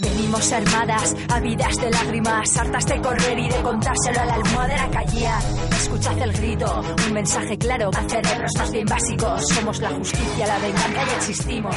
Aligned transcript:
Venimos 0.00 0.52
armadas, 0.52 1.16
ávidas 1.28 1.76
de 1.80 1.90
lágrimas, 1.90 2.56
hartas 2.56 2.86
de 2.86 3.00
correr 3.00 3.38
y 3.38 3.48
de 3.48 3.62
contárselo 3.62 4.20
a 4.20 4.24
la 4.26 4.34
almohadera 4.34 4.88
callía. 4.90 5.38
Escuchad 5.72 6.18
el 6.18 6.32
grito, 6.32 6.82
un 7.06 7.12
mensaje 7.12 7.58
claro 7.58 7.90
a 7.92 8.08
cerebros 8.08 8.52
más 8.56 8.70
bien 8.70 8.86
básicos. 8.86 9.48
Somos 9.48 9.80
la 9.80 9.90
justicia, 9.90 10.46
la 10.46 10.58
venganza 10.58 11.04
y 11.04 11.16
existimos. 11.16 11.74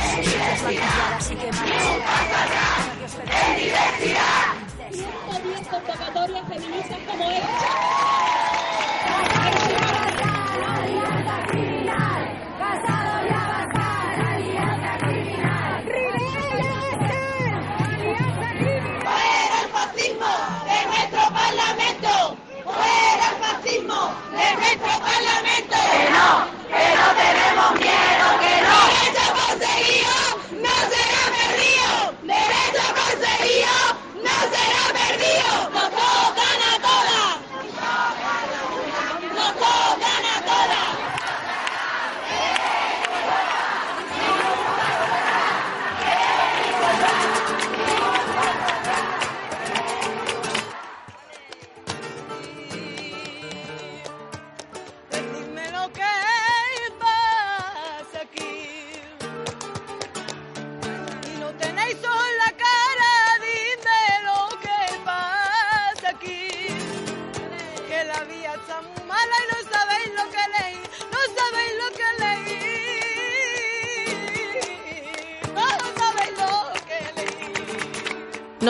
Y 5.59 5.63
convocatorias 5.71 6.47
feministas 6.47 6.99
como 7.07 7.31
esta. 7.31 7.71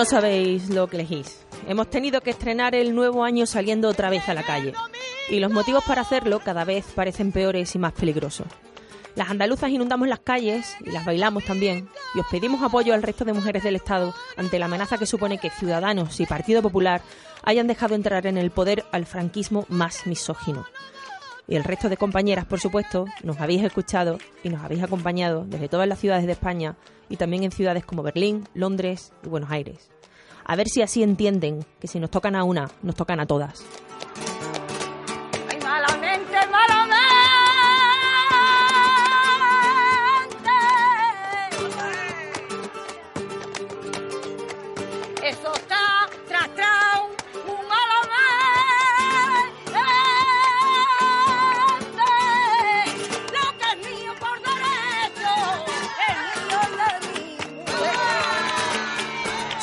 No 0.02 0.06
sabéis 0.06 0.68
lo 0.72 0.88
que 0.88 0.98
elegís. 0.98 1.46
Hemos 1.68 1.88
tenido 1.92 2.22
que 2.22 2.32
estrenar 2.32 2.74
el 2.74 2.96
nuevo 2.96 3.24
año 3.24 3.46
saliendo 3.46 3.88
otra 3.88 4.10
vez 4.10 4.28
a 4.30 4.34
la 4.34 4.42
calle. 4.42 4.74
Y 5.30 5.40
los 5.40 5.52
motivos 5.52 5.84
para 5.84 6.02
hacerlo 6.02 6.40
cada 6.40 6.66
vez 6.66 6.88
parecen 6.96 7.32
peores 7.32 7.76
y 7.76 7.78
más 7.78 7.94
peligrosos. 7.94 8.48
Las 9.14 9.30
andaluzas 9.30 9.70
inundamos 9.70 10.08
las 10.08 10.22
calles 10.22 10.76
y 10.80 10.90
las 10.90 11.06
bailamos 11.06 11.46
también. 11.46 11.88
Y 12.16 12.20
os 12.20 12.26
pedimos 12.32 12.64
apoyo 12.64 12.96
al 12.96 13.04
resto 13.04 13.26
de 13.26 13.34
mujeres 13.34 13.62
del 13.62 13.76
Estado 13.76 14.12
ante 14.38 14.58
la 14.58 14.66
amenaza 14.66 14.98
que 14.98 15.06
supone 15.06 15.38
que 15.38 15.52
Ciudadanos 15.52 16.20
y 16.20 16.26
Partido 16.26 16.64
Popular 16.64 17.04
hayan 17.44 17.68
dejado 17.68 17.94
entrar 17.94 18.26
en 18.26 18.40
el 18.40 18.50
poder 18.50 18.86
al 18.92 19.06
franquismo 19.06 19.68
más 19.70 20.08
misógino. 20.08 20.66
Y 21.52 21.58
el 21.58 21.66
resto 21.66 21.90
de 21.90 21.98
compañeras, 21.98 22.46
por 22.46 22.62
supuesto, 22.62 23.08
nos 23.24 23.42
habéis 23.42 23.62
escuchado 23.62 24.20
y 24.42 24.48
nos 24.48 24.64
habéis 24.64 24.84
acompañado 24.84 25.44
desde 25.46 25.68
todas 25.68 25.86
las 25.86 26.00
ciudades 26.00 26.26
de 26.26 26.32
España 26.32 26.78
y 27.10 27.18
también 27.18 27.44
en 27.44 27.52
ciudades 27.52 27.84
como 27.84 28.04
Berlín, 28.04 28.48
Londres 28.54 29.12
y 29.22 29.28
Buenos 29.28 29.52
Aires. 29.52 29.90
A 30.46 30.56
ver 30.56 30.70
si 30.70 30.82
así 30.82 31.04
entienden 31.04 31.66
que 31.82 31.90
si 31.90 32.00
nos 32.00 32.10
tocan 32.10 32.38
a 32.38 32.46
una, 32.46 32.72
nos 32.84 32.96
tocan 32.96 33.20
a 33.20 33.26
todas. 33.26 33.66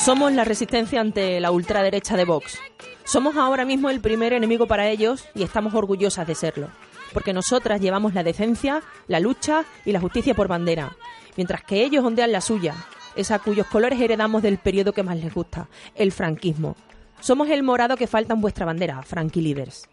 Somos 0.09 0.33
la 0.33 0.43
resistencia 0.43 1.01
ante 1.01 1.39
la 1.39 1.51
ultraderecha 1.51 2.17
de 2.17 2.25
Vox. 2.25 2.57
Somos 3.03 3.35
ahora 3.35 3.63
mismo 3.63 3.91
el 3.91 4.01
primer 4.01 4.33
enemigo 4.33 4.65
para 4.65 4.89
ellos 4.89 5.25
y 5.35 5.43
estamos 5.43 5.75
orgullosas 5.75 6.25
de 6.25 6.33
serlo. 6.33 6.69
Porque 7.13 7.31
nosotras 7.31 7.79
llevamos 7.79 8.15
la 8.15 8.23
decencia, 8.23 8.81
la 9.05 9.19
lucha 9.19 9.65
y 9.85 9.91
la 9.91 9.99
justicia 9.99 10.33
por 10.33 10.47
bandera, 10.47 10.97
mientras 11.37 11.61
que 11.63 11.83
ellos 11.83 12.03
ondean 12.03 12.31
la 12.31 12.41
suya, 12.41 12.73
esa 13.15 13.37
cuyos 13.37 13.67
colores 13.67 14.01
heredamos 14.01 14.41
del 14.41 14.57
periodo 14.57 14.93
que 14.93 15.03
más 15.03 15.15
les 15.15 15.31
gusta, 15.31 15.67
el 15.93 16.11
franquismo. 16.11 16.75
Somos 17.19 17.47
el 17.49 17.61
morado 17.61 17.95
que 17.95 18.07
falta 18.07 18.33
en 18.33 18.41
vuestra 18.41 18.65
bandera, 18.65 19.03
Frankie 19.03 19.41
Leaders. 19.41 19.87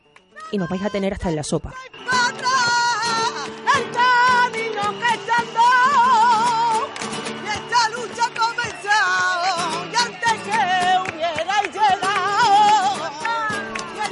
Y 0.51 0.57
nos 0.57 0.71
vais 0.71 0.83
a 0.83 0.89
tener 0.89 1.13
hasta 1.13 1.29
en 1.29 1.37
la 1.37 1.45
sopa. 1.45 1.75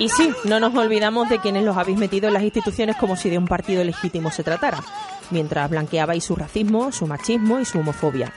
Y 0.04 0.10
sí, 0.10 0.31
no 0.44 0.60
nos 0.60 0.75
olvidamos 0.75 1.31
de 1.31 1.38
quienes 1.38 1.65
los 1.65 1.78
habéis 1.78 1.97
metido 1.97 2.28
en 2.28 2.34
las 2.34 2.42
instituciones 2.42 2.94
como 2.97 3.16
si 3.16 3.31
de 3.31 3.38
un 3.38 3.47
partido 3.47 3.82
legítimo 3.82 4.31
se 4.31 4.44
tratara, 4.44 4.84
mientras 5.31 5.70
blanqueabais 5.70 6.22
su 6.22 6.37
racismo, 6.37 6.92
su 6.92 7.06
machismo 7.06 7.59
y 7.59 7.65
su 7.65 7.78
homofobia. 7.78 8.31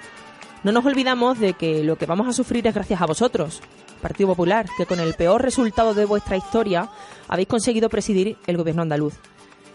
No 0.63 0.72
nos 0.72 0.85
olvidamos 0.85 1.39
de 1.39 1.56
que 1.56 1.83
lo 1.83 1.97
que 1.97 2.06
vamos 2.06 2.25
a 2.25 2.31
sufrir 2.31 2.66
es 2.67 2.73
gracias 2.73 3.01
a 3.01 3.06
vosotros, 3.06 3.61
Partido 4.01 4.29
Popular, 4.29 4.66
que 4.77 4.85
con 4.85 5.01
el 5.01 5.13
peor 5.16 5.41
resultado 5.41 5.94
de 5.94 6.06
vuestra 6.06 6.38
historia 6.38 6.88
habéis 7.27 7.50
conseguido 7.50 7.89
presidir 7.89 8.38
el 8.47 8.56
gobierno 8.56 8.83
andaluz. 8.83 9.16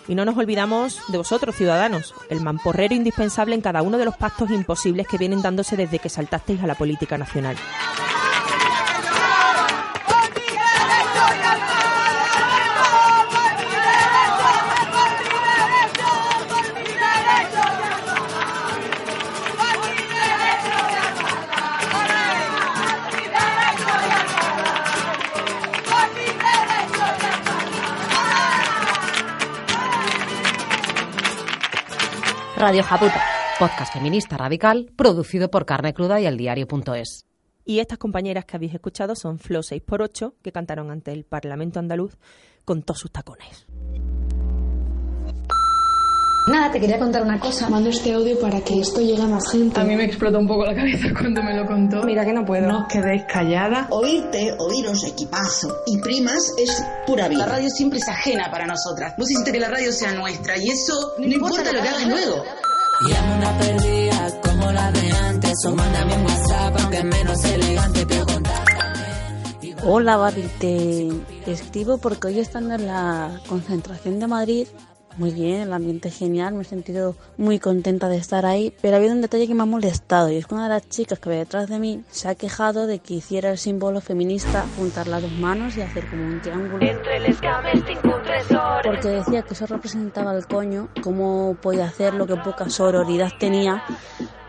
Y 0.08 0.14
no 0.14 0.24
nos 0.24 0.38
olvidamos 0.38 0.98
de 1.08 1.18
vosotros, 1.18 1.54
ciudadanos, 1.54 2.14
el 2.30 2.40
mamporrero 2.40 2.94
indispensable 2.94 3.54
en 3.54 3.60
cada 3.60 3.82
uno 3.82 3.98
de 3.98 4.06
los 4.06 4.16
pactos 4.16 4.50
imposibles 4.50 5.06
que 5.06 5.18
vienen 5.18 5.42
dándose 5.42 5.76
desde 5.76 5.98
que 5.98 6.08
saltasteis 6.08 6.62
a 6.62 6.66
la 6.66 6.74
política 6.74 7.18
nacional. 7.18 7.56
Radio 32.62 32.84
Japuta, 32.84 33.20
podcast 33.58 33.92
feminista 33.92 34.36
radical 34.36 34.92
producido 34.94 35.50
por 35.50 35.66
Carne 35.66 35.92
Cruda 35.92 36.20
y 36.20 36.26
el 36.26 36.36
diario.es. 36.36 37.26
Y 37.64 37.80
estas 37.80 37.98
compañeras 37.98 38.44
que 38.44 38.54
habéis 38.54 38.72
escuchado 38.72 39.16
son 39.16 39.40
Flo 39.40 39.62
6x8, 39.62 40.34
que 40.40 40.52
cantaron 40.52 40.92
ante 40.92 41.10
el 41.10 41.24
Parlamento 41.24 41.80
andaluz 41.80 42.16
con 42.64 42.84
todos 42.84 43.00
sus 43.00 43.10
tacones. 43.10 43.66
Nada, 46.44 46.72
te 46.72 46.80
quería 46.80 46.98
contar 46.98 47.22
una 47.22 47.38
cosa. 47.38 47.68
Mando 47.68 47.88
este 47.88 48.12
audio 48.12 48.38
para 48.40 48.60
que 48.60 48.80
esto 48.80 49.00
llegue 49.00 49.22
a 49.22 49.26
más 49.26 49.48
gente. 49.50 49.78
A 49.80 49.84
mí 49.84 49.94
me 49.94 50.04
explotó 50.04 50.40
un 50.40 50.48
poco 50.48 50.64
la 50.64 50.74
cabeza 50.74 51.08
cuando 51.18 51.42
me 51.42 51.54
lo 51.54 51.64
contó. 51.66 52.02
Mira 52.02 52.24
que 52.24 52.32
no 52.32 52.44
puedo. 52.44 52.66
No 52.66 52.80
os 52.80 52.88
quedéis 52.88 53.22
calladas. 53.32 53.86
Oírte, 53.90 54.56
oíros, 54.58 55.04
equipazo 55.04 55.82
y 55.86 55.98
primas 56.00 56.52
es 56.58 56.84
pura 57.06 57.28
vida. 57.28 57.46
La 57.46 57.52
radio 57.52 57.70
siempre 57.70 58.00
es 58.00 58.08
ajena 58.08 58.50
para 58.50 58.66
nosotras. 58.66 59.14
Vos 59.16 59.30
hiciste 59.30 59.52
que 59.52 59.60
la 59.60 59.68
radio 59.68 59.92
sea 59.92 60.12
nuestra 60.12 60.58
y 60.58 60.70
eso 60.70 61.14
no, 61.18 61.26
importa 61.26 61.72
lo 61.72 61.80
que 61.80 61.88
hagas 61.88 62.06
luego. 62.08 62.44
Llamo 63.02 63.36
una 63.36 63.58
perdida 63.58 64.40
como 64.42 64.70
la 64.70 64.92
de 64.92 65.10
antes 65.10 65.64
O 65.66 65.74
mándame 65.74 66.14
un 66.14 66.24
WhatsApp 66.24 66.76
aunque 66.78 66.98
es 66.98 67.04
menos 67.04 67.44
elegante 67.46 68.06
Pero 68.06 68.26
contáctame 68.26 69.76
Hola, 69.84 70.16
Babi, 70.18 70.48
te 70.60 71.08
escribo 71.50 71.98
porque 71.98 72.28
hoy 72.28 72.38
estando 72.38 72.74
en 72.74 72.86
la 72.86 73.40
concentración 73.48 74.20
de 74.20 74.26
Madrid 74.28 74.68
muy 75.16 75.30
bien, 75.30 75.60
el 75.62 75.72
ambiente 75.72 76.10
genial, 76.10 76.54
me 76.54 76.62
he 76.62 76.64
sentido 76.64 77.16
muy 77.36 77.58
contenta 77.58 78.08
de 78.08 78.16
estar 78.16 78.46
ahí, 78.46 78.72
pero 78.80 78.94
ha 78.94 78.98
habido 78.98 79.12
un 79.12 79.20
detalle 79.20 79.46
que 79.46 79.54
me 79.54 79.62
ha 79.62 79.66
molestado 79.66 80.30
y 80.30 80.36
es 80.36 80.46
que 80.46 80.54
una 80.54 80.64
de 80.64 80.70
las 80.70 80.88
chicas 80.88 81.18
que 81.18 81.28
ve 81.28 81.36
detrás 81.36 81.68
de 81.68 81.78
mí 81.78 82.02
se 82.10 82.28
ha 82.28 82.34
quejado 82.34 82.86
de 82.86 82.98
que 82.98 83.14
hiciera 83.14 83.50
el 83.50 83.58
símbolo 83.58 84.00
feminista, 84.00 84.64
juntar 84.76 85.08
las 85.08 85.22
dos 85.22 85.32
manos 85.32 85.76
y 85.76 85.82
hacer 85.82 86.06
como 86.06 86.24
un 86.24 86.40
triángulo. 86.40 86.86
Porque 88.84 89.08
decía 89.08 89.42
que 89.42 89.54
eso 89.54 89.66
representaba 89.66 90.36
el 90.36 90.46
coño, 90.46 90.88
cómo 91.02 91.56
podía 91.60 91.84
hacer 91.84 92.14
lo 92.14 92.26
que 92.26 92.36
poca 92.36 92.68
sororidad 92.70 93.30
tenía 93.38 93.82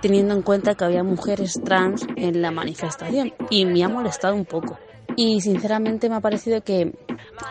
teniendo 0.02 0.34
en 0.34 0.42
cuenta 0.42 0.76
que 0.76 0.84
había 0.84 1.02
mujeres 1.02 1.62
trans 1.64 2.06
en 2.18 2.42
la 2.42 2.52
manifestación 2.52 3.34
y 3.50 3.66
me 3.66 3.86
ha 3.86 3.90
molestado 3.90 4.36
un 4.36 4.44
poco. 4.44 4.78
Y 5.16 5.42
sinceramente 5.42 6.10
me 6.10 6.16
ha 6.16 6.22
parecido 6.22 6.62
que, 6.62 6.94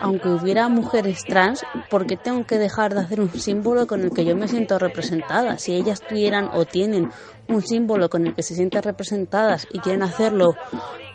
aunque 0.01 0.29
hubiera 0.29 0.67
mujeres 0.67 1.23
trans, 1.23 1.63
¿por 1.89 2.05
qué 2.05 2.17
tengo 2.17 2.45
que 2.45 2.57
dejar 2.57 2.93
de 2.93 3.01
hacer 3.01 3.21
un 3.21 3.31
símbolo 3.31 3.87
con 3.87 4.01
el 4.01 4.11
que 4.11 4.25
yo 4.25 4.35
me 4.35 4.47
siento 4.47 4.79
representada? 4.79 5.57
Si 5.57 5.73
ellas 5.73 6.01
tuvieran 6.01 6.49
o 6.53 6.65
tienen 6.65 7.09
un 7.47 7.61
símbolo 7.61 8.09
con 8.09 8.27
el 8.27 8.35
que 8.35 8.43
se 8.43 8.55
sienten 8.55 8.83
representadas 8.83 9.67
y 9.71 9.79
quieren 9.79 10.03
hacerlo 10.03 10.55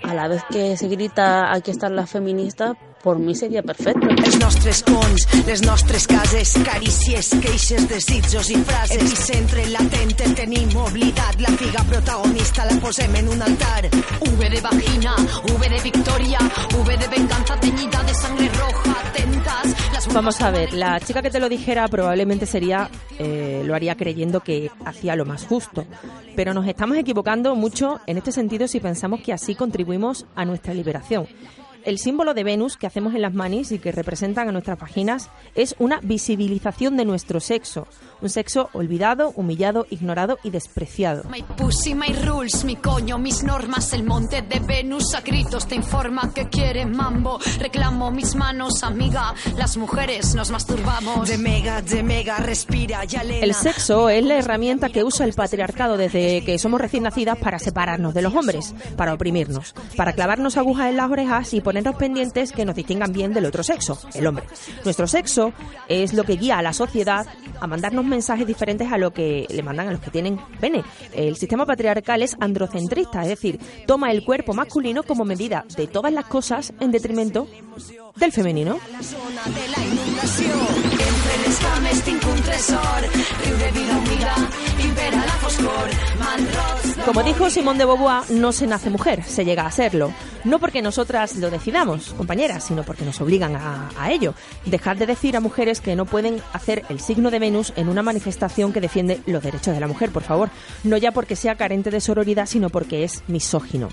a 0.02 0.14
la 0.14 0.28
vez 0.28 0.42
que 0.50 0.76
se 0.76 0.88
grita 0.88 1.52
aquí 1.52 1.70
están 1.70 1.96
las 1.96 2.10
feministas, 2.10 2.76
por 3.02 3.18
mí 3.18 3.34
sería 3.34 3.62
perfecto. 3.62 4.08
Els 4.08 4.38
nostres 4.38 4.82
cons, 4.82 5.26
les 5.46 5.62
nostres 5.62 6.06
cases, 6.06 6.54
carícies, 6.64 7.30
queixes, 7.42 7.88
desitjos 7.88 8.50
i 8.50 8.58
frases. 8.64 9.02
Epicentre 9.02 9.66
latent 9.72 10.14
el 10.26 10.34
tenim 10.38 10.74
oblidat, 10.76 11.40
la 11.40 11.52
figa 11.60 11.84
protagonista 11.88 12.66
la 12.66 12.78
posem 12.80 13.14
en 13.16 13.28
un 13.28 13.42
altar. 13.42 13.88
V 14.20 14.50
de 14.50 14.60
vagina, 14.60 15.14
V 15.46 15.68
de 15.68 15.80
victoria, 15.82 16.38
V 16.74 16.96
de 16.96 17.08
venganza 17.08 17.58
teñida 17.60 18.02
de 18.02 18.14
sangre 18.14 18.48
roja, 18.48 19.08
atentas. 19.08 19.92
Las 19.92 20.12
Vamos 20.12 20.40
a 20.40 20.50
ver, 20.50 20.72
la 20.72 20.98
chica 21.00 21.22
que 21.22 21.30
te 21.30 21.40
lo 21.40 21.48
dijera 21.48 21.86
probablemente 21.88 22.46
sería, 22.46 22.90
eh, 23.18 23.62
lo 23.64 23.74
haría 23.74 23.94
creyendo 23.94 24.40
que 24.40 24.70
hacía 24.84 25.16
lo 25.16 25.24
más 25.24 25.46
justo. 25.46 25.86
Pero 26.34 26.54
nos 26.54 26.66
estamos 26.66 26.96
equivocando 26.96 27.54
mucho 27.54 28.00
en 28.06 28.18
este 28.18 28.32
sentido 28.32 28.68
si 28.68 28.80
pensamos 28.80 29.20
que 29.20 29.32
así 29.32 29.54
contribuimos 29.54 30.26
a 30.34 30.44
nuestra 30.44 30.74
liberación. 30.74 31.26
El 31.84 31.98
símbolo 31.98 32.34
de 32.34 32.44
Venus 32.44 32.76
que 32.76 32.86
hacemos 32.86 33.14
en 33.14 33.22
las 33.22 33.34
manis 33.34 33.72
y 33.72 33.78
que 33.78 33.92
representan 33.92 34.48
a 34.48 34.52
nuestras 34.52 34.78
vaginas 34.78 35.30
es 35.54 35.74
una 35.78 36.00
visibilización 36.02 36.96
de 36.96 37.04
nuestro 37.04 37.40
sexo, 37.40 37.86
un 38.20 38.28
sexo 38.28 38.68
olvidado, 38.72 39.32
humillado, 39.36 39.86
ignorado 39.90 40.38
y 40.42 40.50
despreciado. 40.50 41.24
My 41.30 41.42
pussy, 41.42 41.94
my 41.94 42.12
rules, 42.24 42.64
mi 42.64 42.76
coño, 42.76 43.18
mis 43.18 43.42
normas, 43.42 43.92
el 43.92 44.04
monte 44.04 44.42
de 44.42 44.60
Venus 44.60 45.14
a 45.14 45.20
gritos 45.20 45.66
te 45.66 45.74
informa 45.74 46.32
que 46.34 46.48
quiere 46.48 46.84
mambo. 46.86 47.38
Reclamo 47.58 48.10
mis 48.10 48.34
manos, 48.34 48.82
amiga, 48.82 49.34
las 49.56 49.76
mujeres 49.76 50.34
nos 50.34 50.50
masturbamos. 50.50 51.28
De 51.28 51.38
mega, 51.38 51.82
de 51.82 52.02
mega, 52.02 52.38
respira. 52.38 53.02
El 53.40 53.54
sexo 53.54 54.08
es 54.08 54.24
la 54.24 54.36
herramienta 54.36 54.88
que 54.88 55.04
usa 55.04 55.24
el 55.24 55.32
patriarcado 55.32 55.96
desde 55.96 56.44
que 56.44 56.58
somos 56.58 56.80
recién 56.80 57.04
nacidas 57.04 57.38
para 57.38 57.58
separarnos 57.58 58.14
de 58.14 58.22
los 58.22 58.34
hombres, 58.34 58.74
para 58.96 59.14
oprimirnos, 59.14 59.74
para 59.96 60.12
clavarnos 60.12 60.56
agujas 60.56 60.88
en 60.88 60.96
las 60.96 61.10
orejas 61.10 61.54
y 61.54 61.60
ponernos 61.68 61.96
pendientes 61.96 62.50
que 62.50 62.64
nos 62.64 62.74
distingan 62.74 63.12
bien 63.12 63.34
del 63.34 63.44
otro 63.44 63.62
sexo, 63.62 63.98
el 64.14 64.26
hombre. 64.26 64.46
Nuestro 64.86 65.06
sexo 65.06 65.52
es 65.86 66.14
lo 66.14 66.24
que 66.24 66.36
guía 66.36 66.56
a 66.56 66.62
la 66.62 66.72
sociedad 66.72 67.26
a 67.60 67.66
mandarnos 67.66 68.06
mensajes 68.06 68.46
diferentes 68.46 68.90
a 68.90 68.96
lo 68.96 69.12
que 69.12 69.46
le 69.50 69.62
mandan 69.62 69.88
a 69.88 69.92
los 69.92 70.00
que 70.00 70.10
tienen 70.10 70.40
pene. 70.60 70.82
El 71.12 71.36
sistema 71.36 71.66
patriarcal 71.66 72.22
es 72.22 72.38
androcentrista, 72.40 73.20
es 73.20 73.28
decir, 73.28 73.60
toma 73.86 74.10
el 74.12 74.24
cuerpo 74.24 74.54
masculino 74.54 75.02
como 75.02 75.26
medida 75.26 75.66
de 75.76 75.86
todas 75.86 76.10
las 76.10 76.24
cosas 76.24 76.72
en 76.80 76.90
detrimento 76.90 77.46
del 78.16 78.32
femenino. 78.32 78.78
Como 87.08 87.22
dijo 87.22 87.48
Simón 87.48 87.78
de 87.78 87.86
Beauvoir, 87.86 88.30
no 88.30 88.52
se 88.52 88.66
nace 88.66 88.90
mujer, 88.90 89.22
se 89.22 89.46
llega 89.46 89.64
a 89.64 89.70
serlo. 89.70 90.12
No 90.44 90.58
porque 90.58 90.82
nosotras 90.82 91.36
lo 91.36 91.48
decidamos, 91.48 92.12
compañeras, 92.12 92.64
sino 92.64 92.82
porque 92.82 93.06
nos 93.06 93.18
obligan 93.22 93.56
a, 93.56 93.88
a 93.98 94.12
ello. 94.12 94.34
Dejar 94.66 94.98
de 94.98 95.06
decir 95.06 95.34
a 95.34 95.40
mujeres 95.40 95.80
que 95.80 95.96
no 95.96 96.04
pueden 96.04 96.42
hacer 96.52 96.84
el 96.90 97.00
signo 97.00 97.30
de 97.30 97.38
Venus 97.38 97.72
en 97.76 97.88
una 97.88 98.02
manifestación 98.02 98.74
que 98.74 98.82
defiende 98.82 99.22
los 99.24 99.42
derechos 99.42 99.72
de 99.72 99.80
la 99.80 99.86
mujer, 99.86 100.10
por 100.10 100.22
favor. 100.22 100.50
No 100.84 100.98
ya 100.98 101.10
porque 101.10 101.34
sea 101.34 101.56
carente 101.56 101.90
de 101.90 102.02
sororidad, 102.02 102.44
sino 102.44 102.68
porque 102.68 103.04
es 103.04 103.22
misógino. 103.26 103.88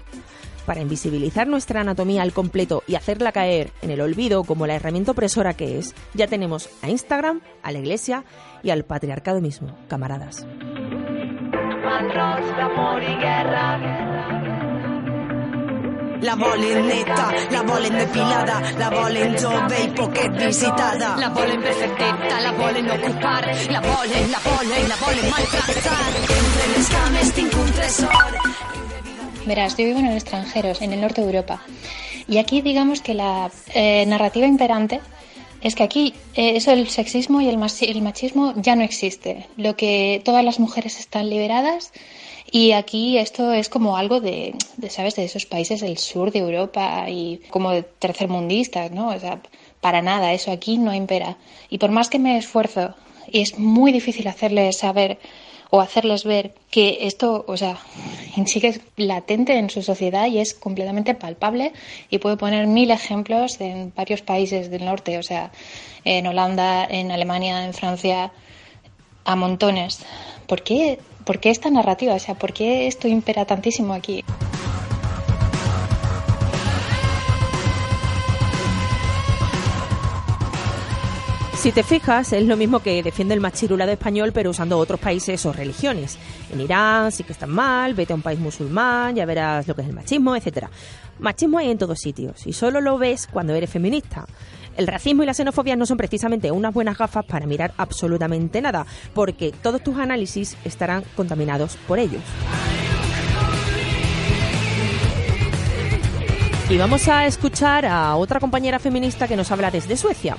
Para 0.65 0.81
invisibilizar 0.81 1.47
nuestra 1.47 1.79
anatomía 1.79 2.21
al 2.21 2.33
completo 2.33 2.83
y 2.85 2.95
hacerla 2.95 3.31
caer 3.31 3.71
en 3.81 3.91
el 3.91 4.01
olvido 4.01 4.44
como 4.44 4.67
la 4.67 4.75
herramienta 4.75 5.12
opresora 5.12 5.53
que 5.53 5.79
es, 5.79 5.95
ya 6.15 6.27
tenemos 6.27 6.69
a 6.81 6.89
Instagram, 6.89 7.39
a 7.63 7.71
la 7.71 7.79
iglesia 7.79 8.25
y 8.62 8.71
al 8.71 8.83
patriarcado 8.83 9.39
mismo, 9.39 9.73
camaradas. 9.88 10.45
Manrots 11.86 12.48
d'amor 12.58 13.04
i 13.04 13.16
guerra. 13.22 13.66
La 16.26 16.34
volen 16.36 16.88
neta, 16.88 17.26
la 17.52 17.62
volen 17.62 17.98
depilada, 18.00 18.56
la 18.80 18.90
volen 18.90 19.36
jove 19.38 19.82
i 19.84 19.90
poquet 20.00 20.40
visitada. 20.40 21.12
La 21.22 21.30
volen 21.30 21.62
perfecteta, 21.62 22.40
la 22.42 22.54
volen 22.58 22.90
ocupar, 22.96 23.44
la 23.76 23.82
volen, 23.86 24.32
la 24.34 24.42
volen, 24.48 24.90
la 24.90 24.98
volen 25.04 25.30
maltractar. 25.30 26.08
Entre 26.40 26.72
les 26.74 26.90
cames 26.96 27.34
tinc 27.38 27.60
un 27.62 27.72
tresor. 27.78 28.40
Verás, 29.46 29.78
yo 29.78 29.86
vivo 29.86 30.00
en 30.00 30.08
el 30.08 30.18
extranjero, 30.18 30.74
en 30.80 30.94
el 30.94 31.02
norte 31.02 31.22
de 31.22 31.28
Europa. 31.28 31.62
Y 32.28 32.40
aquí 32.40 32.62
digamos 32.64 33.02
que 33.02 33.14
la 33.14 33.52
eh, 33.76 34.06
narrativa 34.08 34.48
imperante 34.48 35.02
es 35.62 35.75
que 35.75 35.84
aquí 35.84 36.13
eh, 36.36 36.56
eso 36.56 36.72
del 36.72 36.90
sexismo 36.90 37.42
y 37.42 37.48
el, 37.50 37.57
el 37.81 38.02
machismo 38.02 38.54
ya 38.57 38.75
no 38.75 38.84
existe. 38.84 39.48
Lo 39.57 39.75
que 39.75 40.22
todas 40.24 40.44
las 40.44 40.60
mujeres 40.60 41.00
están 41.00 41.30
liberadas 41.30 41.92
y 42.52 42.72
aquí 42.72 43.18
esto 43.18 43.52
es 43.52 43.69
como 43.69 43.98
algo 43.98 44.22
de, 44.22 44.56
¿sabes? 44.90 45.16
De 45.16 45.25
esos 45.25 45.46
países 45.46 45.81
del 45.81 45.98
sur 45.98 46.31
de 46.31 46.40
Europa 46.40 47.10
y 47.10 47.42
como 47.50 47.84
tercermundistas, 47.84 48.92
¿no? 48.92 49.10
O 49.10 49.19
sea, 49.19 49.42
para 49.81 50.02
nada, 50.02 50.34
eso 50.34 50.52
aquí 50.52 50.78
no 50.78 50.94
impera. 50.94 51.38
Y 51.69 51.80
por 51.80 51.92
más 51.92 52.10
que 52.10 52.19
me 52.19 52.38
esfuerzo, 52.38 52.94
y 53.31 53.42
es 53.42 53.58
muy 53.58 53.92
difícil 53.92 54.28
hacerles 54.28 54.78
saber 54.78 55.18
o 55.69 55.81
hacerles 55.81 56.23
ver 56.23 56.53
que 56.69 57.00
esto, 57.01 57.45
o 57.47 57.57
sea, 57.57 57.77
sí 58.45 58.59
es 58.63 58.81
latente 58.97 59.57
en 59.57 59.69
su 59.69 59.81
sociedad 59.81 60.27
y 60.27 60.39
es 60.39 60.53
completamente 60.53 61.13
palpable 61.15 61.73
y 62.09 62.19
puedo 62.19 62.38
poner 62.38 62.67
mil 62.67 62.91
ejemplos 62.91 63.59
en 63.62 63.94
varios 63.95 64.21
países 64.21 64.69
del 64.69 64.85
norte, 64.85 65.17
o 65.17 65.23
sea, 65.23 65.51
en 66.03 66.27
Holanda, 66.27 66.85
en 66.85 67.12
Alemania, 67.12 67.65
en 67.65 67.73
Francia, 67.73 68.31
a 69.23 69.35
montones. 69.35 70.06
¿Por 70.48 70.62
qué, 70.63 71.00
por 71.25 71.39
qué 71.39 71.50
esta 71.50 71.69
narrativa? 71.69 72.13
O 72.13 72.19
sea, 72.19 72.36
¿por 72.36 72.53
qué 72.53 72.88
esto 72.88 73.07
impera 73.07 73.45
tantísimo 73.45 73.93
aquí? 73.93 74.24
Si 81.65 81.72
te 81.72 81.81
fijas, 81.81 82.31
es 82.31 82.45
lo 82.45 82.57
mismo 82.57 82.79
que 82.79 83.01
defiende 83.01 83.34
el 83.34 83.39
machirulado 83.39 83.91
español, 83.91 84.31
pero 84.31 84.51
usando 84.51 84.77
otros 84.77 85.00
países 85.00 85.43
o 85.48 85.51
religiones. 85.51 86.15
En 86.53 86.62
Irán 86.62 87.12
sí 87.12 87.24
que 87.24 87.31
están 87.31 87.50
mal, 87.50 87.95
vete 87.95 88.13
a 88.13 88.15
un 88.15 88.22
país 88.22 88.39
musulmán, 88.39 89.15
ya 89.15 89.25
verás 89.25 89.67
lo 89.67 89.74
que 89.74 89.81
es 89.81 89.88
el 89.88 89.95
machismo, 89.95 90.36
etcétera. 90.36 90.69
Machismo 91.17 91.57
hay 91.57 91.72
en 91.72 91.79
todos 91.79 91.98
sitios 91.98 92.45
y 92.45 92.53
solo 92.53 92.81
lo 92.81 93.00
ves 93.00 93.25
cuando 93.25 93.55
eres 93.55 93.72
feminista. 93.72 94.27
El 94.77 94.86
racismo 94.86 95.24
y 95.24 95.25
la 95.25 95.34
xenofobia 95.34 95.75
no 95.75 95.88
son 95.88 95.98
precisamente 95.98 96.51
unas 96.51 96.72
buenas 96.72 97.00
gafas 97.00 97.25
para 97.25 97.48
mirar 97.48 97.74
absolutamente 97.77 98.62
nada, 98.62 98.86
porque 99.15 99.51
todos 99.51 99.81
tus 99.81 99.98
análisis 99.98 100.55
estarán 100.65 101.03
contaminados 101.15 101.77
por 101.88 101.98
ellos. 101.98 102.22
Y 106.69 106.77
vamos 106.77 107.07
a 107.07 107.25
escuchar 107.25 107.88
a 107.88 108.15
otra 108.17 108.39
compañera 108.39 108.77
feminista 108.77 109.27
que 109.27 109.36
nos 109.36 109.51
habla 109.51 109.72
desde 109.72 109.98
Suecia. 109.98 110.38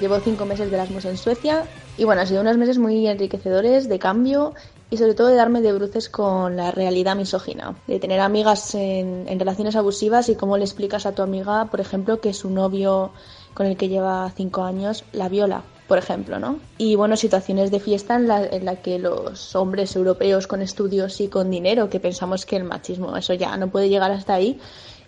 Llevo 0.00 0.20
cinco 0.20 0.46
meses 0.46 0.70
de 0.70 0.76
Erasmus 0.76 1.04
en 1.06 1.16
Suecia 1.16 1.68
y 1.96 2.04
bueno, 2.04 2.20
han 2.20 2.26
sido 2.26 2.40
unos 2.40 2.56
meses 2.56 2.78
muy 2.78 3.08
enriquecedores 3.08 3.88
de 3.88 3.98
cambio 3.98 4.54
y 4.90 4.96
sobre 4.96 5.14
todo 5.14 5.26
de 5.26 5.34
darme 5.34 5.60
de 5.60 5.72
bruces 5.72 6.08
con 6.08 6.56
la 6.56 6.70
realidad 6.70 7.16
misógina, 7.16 7.76
de 7.86 7.98
tener 7.98 8.20
amigas 8.20 8.74
en, 8.74 9.26
en 9.28 9.38
relaciones 9.38 9.76
abusivas 9.76 10.28
y 10.28 10.36
cómo 10.36 10.56
le 10.56 10.64
explicas 10.64 11.04
a 11.04 11.12
tu 11.12 11.22
amiga, 11.22 11.66
por 11.66 11.80
ejemplo, 11.80 12.20
que 12.20 12.32
su 12.32 12.50
novio 12.50 13.10
con 13.54 13.66
el 13.66 13.76
que 13.76 13.88
lleva 13.88 14.30
cinco 14.36 14.62
años 14.62 15.04
la 15.12 15.28
viola, 15.28 15.64
por 15.88 15.98
ejemplo, 15.98 16.38
¿no? 16.38 16.60
Y 16.78 16.94
bueno, 16.94 17.16
situaciones 17.16 17.70
de 17.72 17.80
fiesta 17.80 18.14
en 18.14 18.28
la, 18.28 18.46
en 18.46 18.64
la 18.64 18.76
que 18.76 19.00
los 19.00 19.56
hombres 19.56 19.96
europeos 19.96 20.46
con 20.46 20.62
estudios 20.62 21.20
y 21.20 21.28
con 21.28 21.50
dinero, 21.50 21.90
que 21.90 21.98
pensamos 21.98 22.46
que 22.46 22.56
el 22.56 22.64
machismo, 22.64 23.16
eso 23.16 23.34
ya 23.34 23.56
no 23.56 23.68
puede 23.68 23.88
llegar 23.88 24.12
hasta 24.12 24.34
ahí, 24.34 24.60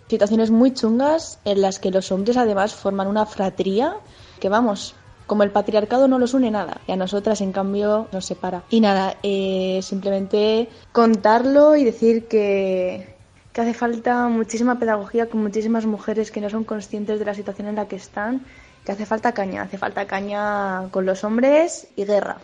situaciones 0.09 0.51
muy 0.51 0.73
chungas 0.73 1.39
en 1.45 1.61
las 1.61 1.79
que 1.79 1.91
los 1.91 2.11
hombres 2.11 2.35
además 2.35 2.73
forman 2.73 3.07
una 3.07 3.25
fratría 3.25 3.95
que 4.41 4.49
vamos, 4.49 4.95
como 5.27 5.43
el 5.43 5.51
patriarcado 5.51 6.09
no 6.09 6.19
los 6.19 6.33
une 6.33 6.51
nada 6.51 6.81
y 6.87 6.91
a 6.91 6.97
nosotras 6.97 7.39
en 7.39 7.53
cambio 7.53 8.09
nos 8.11 8.25
separa. 8.25 8.63
Y 8.69 8.81
nada, 8.81 9.15
eh, 9.23 9.79
simplemente 9.81 10.67
contarlo 10.91 11.77
y 11.77 11.85
decir 11.85 12.27
que, 12.27 13.15
que 13.53 13.61
hace 13.61 13.73
falta 13.73 14.27
muchísima 14.27 14.77
pedagogía 14.77 15.27
con 15.27 15.41
muchísimas 15.41 15.85
mujeres 15.85 16.31
que 16.31 16.41
no 16.41 16.49
son 16.49 16.65
conscientes 16.65 17.19
de 17.19 17.25
la 17.25 17.33
situación 17.33 17.69
en 17.69 17.75
la 17.75 17.87
que 17.87 17.95
están 17.95 18.41
que 18.85 18.91
hace 18.91 19.05
falta 19.05 19.31
caña, 19.31 19.61
hace 19.61 19.77
falta 19.77 20.07
caña 20.07 20.89
con 20.89 21.05
los 21.05 21.23
hombres 21.23 21.87
y 21.95 22.03
guerra. 22.05 22.37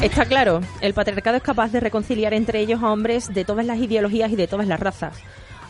Está 0.00 0.24
claro, 0.24 0.60
el 0.80 0.94
patriarcado 0.94 1.36
es 1.36 1.42
capaz 1.42 1.70
de 1.70 1.80
reconciliar 1.80 2.34
entre 2.34 2.60
ellos 2.60 2.82
a 2.82 2.90
hombres 2.92 3.32
de 3.32 3.44
todas 3.44 3.64
las 3.64 3.78
ideologías 3.78 4.30
y 4.32 4.36
de 4.36 4.46
todas 4.46 4.66
las 4.66 4.80
razas. 4.80 5.16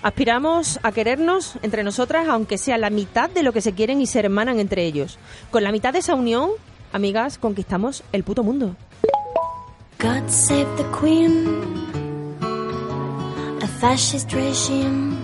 Aspiramos 0.04 0.78
a 0.82 0.92
querernos 0.92 1.54
entre 1.62 1.82
nosotras, 1.82 2.28
aunque 2.28 2.58
sea 2.58 2.76
la 2.76 2.90
mitad 2.90 3.30
de 3.30 3.42
lo 3.42 3.54
que 3.54 3.62
se 3.62 3.72
quieren 3.72 4.02
y 4.02 4.06
se 4.06 4.18
hermanan 4.18 4.60
entre 4.60 4.84
ellos. 4.84 5.18
Con 5.50 5.64
la 5.64 5.72
mitad 5.72 5.94
de 5.94 6.00
esa 6.00 6.14
unión, 6.14 6.50
amigas, 6.92 7.38
conquistamos 7.38 8.02
el 8.12 8.22
puto 8.22 8.42
mundo. 8.42 8.76
God 9.98 10.28
save 10.28 10.66
the 10.76 10.84
Queen, 11.00 11.46
a 13.62 13.66
fascist 13.66 14.30
regime. 14.34 15.16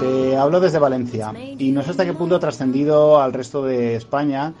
Te 0.00 0.36
hablo 0.36 0.58
desde 0.58 0.80
Valencia 0.80 1.32
y 1.56 1.70
no 1.70 1.84
sé 1.84 1.90
hasta 1.90 2.04
qué 2.04 2.12
punto 2.12 2.34
ha 2.34 2.40
trascendido 2.40 3.20
al 3.20 3.32
resto 3.32 3.62
de 3.62 3.94
España 3.94 4.52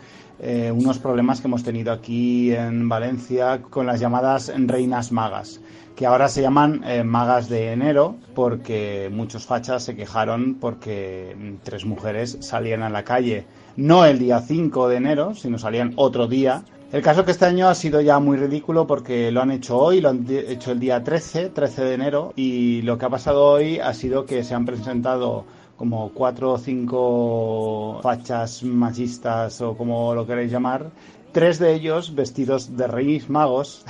eh, 0.42 0.72
unos 0.72 0.98
problemas 0.98 1.40
que 1.40 1.48
hemos 1.48 1.62
tenido 1.62 1.92
aquí 1.92 2.52
en 2.52 2.88
Valencia 2.88 3.60
con 3.62 3.86
las 3.86 4.00
llamadas 4.00 4.52
reinas 4.56 5.12
magas, 5.12 5.60
que 5.94 6.06
ahora 6.06 6.28
se 6.28 6.40
llaman 6.40 6.82
eh, 6.84 7.04
magas 7.04 7.48
de 7.48 7.72
enero 7.72 8.16
porque 8.34 9.10
muchos 9.12 9.44
fachas 9.44 9.84
se 9.84 9.94
quejaron 9.94 10.54
porque 10.54 11.58
tres 11.62 11.84
mujeres 11.84 12.38
salían 12.40 12.82
a 12.82 12.88
la 12.88 13.04
calle, 13.04 13.44
no 13.76 14.06
el 14.06 14.18
día 14.18 14.40
5 14.40 14.88
de 14.88 14.96
enero, 14.96 15.34
sino 15.34 15.58
salían 15.58 15.92
otro 15.96 16.26
día. 16.26 16.62
El 16.90 17.02
caso 17.02 17.24
que 17.24 17.30
este 17.30 17.44
año 17.44 17.68
ha 17.68 17.74
sido 17.74 18.00
ya 18.00 18.18
muy 18.18 18.36
ridículo 18.36 18.86
porque 18.86 19.30
lo 19.30 19.42
han 19.42 19.52
hecho 19.52 19.78
hoy, 19.78 20.00
lo 20.00 20.08
han 20.08 20.26
hecho 20.28 20.72
el 20.72 20.80
día 20.80 21.04
13, 21.04 21.50
13 21.50 21.84
de 21.84 21.94
enero, 21.94 22.32
y 22.34 22.82
lo 22.82 22.98
que 22.98 23.04
ha 23.04 23.10
pasado 23.10 23.44
hoy 23.44 23.78
ha 23.78 23.92
sido 23.94 24.26
que 24.26 24.42
se 24.42 24.54
han 24.54 24.64
presentado 24.64 25.44
como 25.80 26.10
cuatro 26.10 26.52
o 26.52 26.58
cinco 26.58 28.00
fachas 28.02 28.62
machistas 28.62 29.62
o 29.62 29.74
como 29.78 30.14
lo 30.14 30.26
queréis 30.26 30.52
llamar, 30.52 30.90
tres 31.32 31.58
de 31.58 31.72
ellos 31.72 32.14
vestidos 32.14 32.76
de 32.76 32.86
reyes 32.86 33.30
magos, 33.30 33.86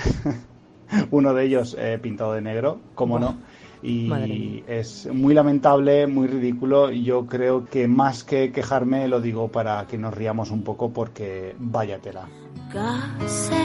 uno 1.11 1.35
de 1.35 1.45
ellos 1.47 1.75
eh, 1.77 1.99
pintado 2.01 2.35
de 2.35 2.43
negro, 2.43 2.79
como 2.95 3.19
no. 3.19 3.35
Y 3.83 4.63
es 4.69 5.09
muy 5.13 5.35
lamentable, 5.35 6.07
muy 6.07 6.29
ridículo. 6.29 6.93
Yo 6.93 7.27
creo 7.27 7.65
que 7.65 7.89
más 7.89 8.23
que 8.23 8.53
quejarme 8.53 9.09
lo 9.09 9.21
digo 9.21 9.49
para 9.49 9.85
que 9.89 9.99
nos 9.99 10.15
riamos 10.15 10.53
un 10.53 10.63
poco 10.63 10.91
porque 10.91 11.57
vaya 11.59 11.99
tela. 11.99 12.29
God 12.73 13.27
save, 13.27 13.59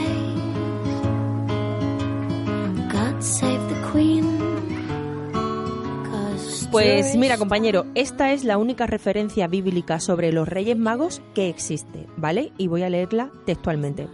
God 2.90 3.20
save 3.20 3.60
the 3.68 3.92
Queen. 3.92 4.45
Pues 6.76 7.16
mira, 7.16 7.38
compañero, 7.38 7.86
esta 7.94 8.34
es 8.34 8.44
la 8.44 8.58
única 8.58 8.86
referencia 8.86 9.46
bíblica 9.46 9.98
sobre 9.98 10.30
los 10.30 10.46
Reyes 10.46 10.76
Magos 10.76 11.22
que 11.34 11.48
existe, 11.48 12.06
¿vale? 12.18 12.52
Y 12.58 12.66
voy 12.66 12.82
a 12.82 12.90
leerla 12.90 13.32
textualmente. 13.46 14.08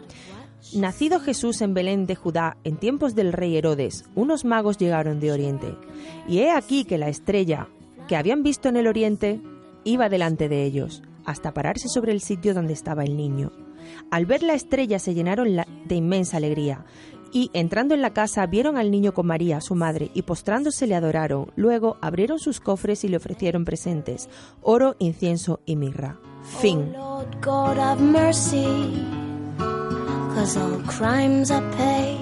Nacido 0.72 1.18
Jesús 1.18 1.60
en 1.60 1.74
Belén 1.74 2.06
de 2.06 2.14
Judá 2.14 2.58
en 2.62 2.76
tiempos 2.76 3.16
del 3.16 3.32
rey 3.32 3.56
Herodes, 3.56 4.04
unos 4.14 4.44
magos 4.44 4.78
llegaron 4.78 5.18
de 5.18 5.32
Oriente. 5.32 5.74
Y 6.28 6.38
he 6.38 6.52
aquí 6.52 6.84
que 6.84 6.98
la 6.98 7.08
estrella 7.08 7.66
que 8.06 8.14
habían 8.14 8.44
visto 8.44 8.68
en 8.68 8.76
el 8.76 8.86
Oriente 8.86 9.40
iba 9.82 10.08
delante 10.08 10.48
de 10.48 10.62
ellos, 10.62 11.02
hasta 11.24 11.52
pararse 11.52 11.88
sobre 11.88 12.12
el 12.12 12.20
sitio 12.20 12.54
donde 12.54 12.74
estaba 12.74 13.02
el 13.02 13.16
niño. 13.16 13.50
Al 14.12 14.24
ver 14.24 14.44
la 14.44 14.54
estrella 14.54 15.00
se 15.00 15.14
llenaron 15.14 15.48
de 15.84 15.94
inmensa 15.96 16.36
alegría 16.36 16.84
y 17.32 17.50
entrando 17.54 17.94
en 17.94 18.02
la 18.02 18.10
casa 18.10 18.46
vieron 18.46 18.76
al 18.76 18.90
niño 18.90 19.14
con 19.14 19.26
María, 19.26 19.60
su 19.60 19.74
madre, 19.74 20.10
y 20.14 20.22
postrándose 20.22 20.86
le 20.86 20.94
adoraron. 20.94 21.50
Luego 21.56 21.96
abrieron 22.00 22.38
sus 22.38 22.60
cofres 22.60 23.04
y 23.04 23.08
le 23.08 23.16
ofrecieron 23.16 23.64
presentes, 23.64 24.28
oro, 24.60 24.96
incienso 24.98 25.60
y 25.64 25.76
mirra. 25.76 26.20
Fin. 26.60 26.92
Lord 26.92 27.28
God 27.42 27.78
have 27.78 28.02
mercy, 28.02 28.66
'cause 30.34 30.58
all 30.58 30.82
crimes 30.84 31.50
I 31.50 31.60
pay. 31.76 32.18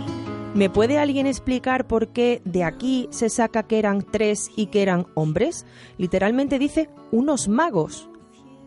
¿Me 0.54 0.68
puede 0.68 0.98
alguien 0.98 1.26
explicar 1.26 1.86
por 1.86 2.08
qué 2.08 2.42
de 2.44 2.64
aquí 2.64 3.08
se 3.10 3.28
saca 3.28 3.62
que 3.62 3.78
eran 3.78 4.02
tres 4.02 4.50
y 4.56 4.66
que 4.66 4.82
eran 4.82 5.06
hombres? 5.14 5.64
Literalmente 5.96 6.58
dice 6.58 6.90
unos 7.12 7.48
magos. 7.48 8.08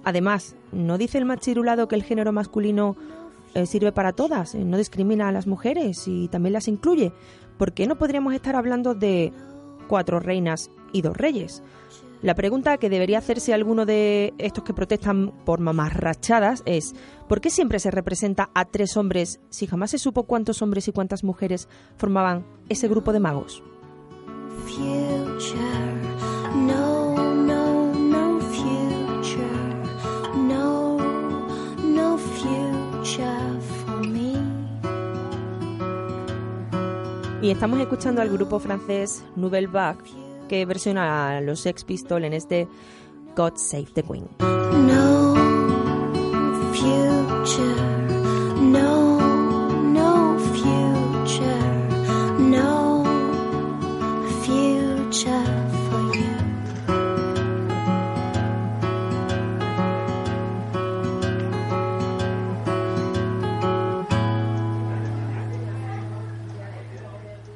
Además, 0.05 0.55
¿no 0.71 0.97
dice 0.97 1.17
el 1.17 1.25
machirulado 1.25 1.87
que 1.87 1.95
el 1.95 2.03
género 2.03 2.31
masculino 2.31 2.95
eh, 3.53 3.65
sirve 3.65 3.91
para 3.91 4.13
todas, 4.13 4.55
eh, 4.55 4.63
no 4.65 4.77
discrimina 4.77 5.27
a 5.27 5.31
las 5.31 5.47
mujeres 5.47 6.07
y 6.07 6.27
también 6.27 6.53
las 6.53 6.67
incluye. 6.67 7.11
¿Por 7.57 7.73
qué 7.73 7.87
no 7.87 7.97
podríamos 7.97 8.33
estar 8.33 8.55
hablando 8.55 8.95
de 8.95 9.31
cuatro 9.87 10.19
reinas 10.19 10.71
y 10.91 11.01
dos 11.01 11.15
reyes? 11.15 11.61
La 12.23 12.35
pregunta 12.35 12.77
que 12.77 12.89
debería 12.89 13.17
hacerse 13.17 13.53
alguno 13.53 13.85
de 13.85 14.33
estos 14.37 14.63
que 14.63 14.73
protestan 14.73 15.33
por 15.43 15.59
mamarrachadas 15.59 16.63
es 16.65 16.95
¿por 17.27 17.41
qué 17.41 17.49
siempre 17.49 17.79
se 17.79 17.91
representa 17.91 18.49
a 18.53 18.63
tres 18.63 18.95
hombres 18.95 19.41
si 19.49 19.67
jamás 19.67 19.91
se 19.91 19.97
supo 19.97 20.23
cuántos 20.23 20.61
hombres 20.61 20.87
y 20.87 20.93
cuántas 20.93 21.25
mujeres 21.25 21.67
formaban 21.97 22.45
ese 22.69 22.87
grupo 22.87 23.11
de 23.11 23.19
magos? 23.19 23.61
Y 37.43 37.51
estamos 37.51 37.77
escuchando 37.81 38.21
al 38.21 38.29
grupo 38.29 38.57
francés 38.57 39.25
Nouvelle 39.35 39.67
Vague 39.67 39.99
que 40.47 40.65
versiona 40.65 41.35
a 41.35 41.41
los 41.41 41.59
Sex 41.59 41.83
Pistols 41.83 42.23
en 42.23 42.31
este 42.31 42.69
God 43.35 43.57
Save 43.57 43.87
the 43.93 44.01
Queen. 44.01 44.29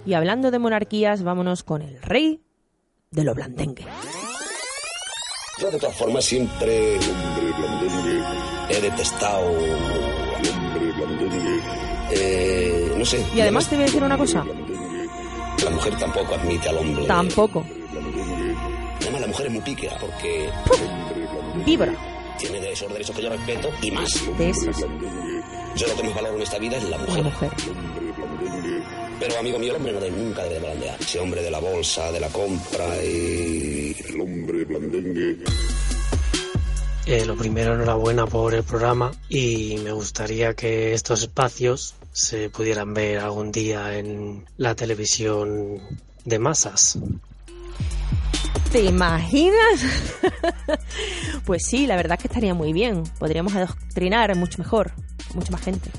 Y 0.07 0.13
hablando 0.13 0.51
de 0.51 0.57
monarquías, 0.57 1.21
vámonos 1.21 1.63
con 1.63 1.81
el 1.81 2.01
rey 2.01 2.39
de 3.11 3.25
lo 3.25 3.35
blandengue. 3.35 3.85
Yo 5.59 5.69
de 5.69 5.77
todas 5.77 5.97
formas 5.97 6.23
siempre 6.23 6.95
he 8.69 8.81
detestado... 8.81 9.51
Eh, 12.11 12.95
no 12.97 13.03
sé. 13.03 13.21
Y 13.35 13.41
además 13.41 13.67
te 13.67 13.75
voy 13.75 13.83
a 13.83 13.85
decir 13.87 14.01
una 14.01 14.17
cosa. 14.17 14.45
La 15.61 15.69
mujer 15.71 15.97
tampoco 15.97 16.35
admite 16.35 16.69
al 16.69 16.77
hombre. 16.77 17.05
Tampoco. 17.05 17.65
Además 19.01 19.19
la 19.21 19.27
mujer 19.27 19.47
es 19.47 19.51
muy 19.51 19.61
píquera 19.61 19.97
porque 19.99 20.49
Vibra. 21.65 21.93
tiene 22.39 22.61
de 22.61 22.71
esos 22.71 22.89
derechos 22.93 23.13
que 23.13 23.23
yo 23.23 23.29
respeto 23.29 23.69
y 23.81 23.91
más. 23.91 24.37
De 24.37 24.51
esos. 24.51 24.77
Yo 25.75 25.85
lo 25.85 25.95
que 25.97 26.03
más 26.03 26.15
valoro 26.15 26.37
en 26.37 26.43
esta 26.43 26.59
vida 26.59 26.77
es 26.77 26.89
la 26.89 26.97
mujer. 26.97 27.17
La 27.17 27.23
mujer. 27.23 27.51
Pero 29.27 29.39
amigo 29.41 29.59
mío, 29.59 29.71
el 29.71 29.75
hombre 29.75 29.91
no 29.91 29.99
debe, 29.99 30.17
nunca 30.17 30.43
debe 30.43 30.59
blandear. 30.59 31.01
Ese 31.01 31.19
hombre 31.19 31.41
de 31.41 31.51
la 31.51 31.59
bolsa, 31.59 32.13
de 32.13 32.19
la 32.21 32.29
compra 32.29 33.03
y... 33.03 33.93
El 34.07 34.21
hombre 34.21 34.63
blandengue. 34.63 35.39
Eh, 37.05 37.25
lo 37.25 37.35
primero, 37.35 37.73
enhorabuena 37.73 38.25
por 38.25 38.53
el 38.53 38.63
programa 38.63 39.11
y 39.27 39.79
me 39.83 39.91
gustaría 39.91 40.53
que 40.53 40.93
estos 40.93 41.23
espacios 41.23 41.95
se 42.13 42.49
pudieran 42.49 42.93
ver 42.93 43.19
algún 43.19 43.51
día 43.51 43.97
en 43.97 44.45
la 44.55 44.75
televisión 44.75 45.81
de 46.23 46.39
masas. 46.39 46.97
¿Te 48.71 48.81
imaginas? 48.81 49.83
pues 51.45 51.63
sí, 51.65 51.85
la 51.85 51.97
verdad 51.97 52.13
es 52.17 52.21
que 52.21 52.27
estaría 52.29 52.53
muy 52.53 52.71
bien. 52.71 53.03
Podríamos 53.19 53.53
adoctrinar 53.55 54.33
mucho 54.37 54.57
mejor, 54.59 54.93
mucha 55.33 55.51
más 55.51 55.61
gente. 55.61 55.89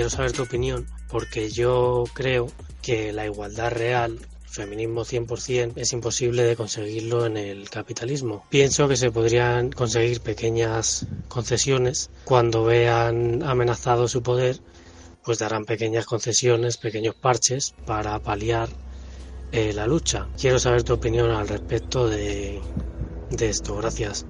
Quiero 0.00 0.08
saber 0.08 0.32
tu 0.32 0.44
opinión 0.44 0.86
porque 1.10 1.50
yo 1.50 2.04
creo 2.14 2.50
que 2.80 3.12
la 3.12 3.26
igualdad 3.26 3.70
real, 3.70 4.18
feminismo 4.46 5.04
100%, 5.04 5.74
es 5.76 5.92
imposible 5.92 6.42
de 6.42 6.56
conseguirlo 6.56 7.26
en 7.26 7.36
el 7.36 7.68
capitalismo. 7.68 8.46
Pienso 8.48 8.88
que 8.88 8.96
se 8.96 9.10
podrían 9.10 9.70
conseguir 9.70 10.22
pequeñas 10.22 11.06
concesiones 11.28 12.08
cuando 12.24 12.64
vean 12.64 13.42
amenazado 13.42 14.08
su 14.08 14.22
poder, 14.22 14.62
pues 15.22 15.38
darán 15.38 15.66
pequeñas 15.66 16.06
concesiones, 16.06 16.78
pequeños 16.78 17.14
parches 17.14 17.74
para 17.84 18.18
paliar 18.20 18.70
eh, 19.52 19.74
la 19.74 19.86
lucha. 19.86 20.28
Quiero 20.40 20.58
saber 20.58 20.82
tu 20.82 20.94
opinión 20.94 21.30
al 21.30 21.46
respecto 21.46 22.08
de, 22.08 22.58
de 23.28 23.50
esto. 23.50 23.76
Gracias. 23.76 24.24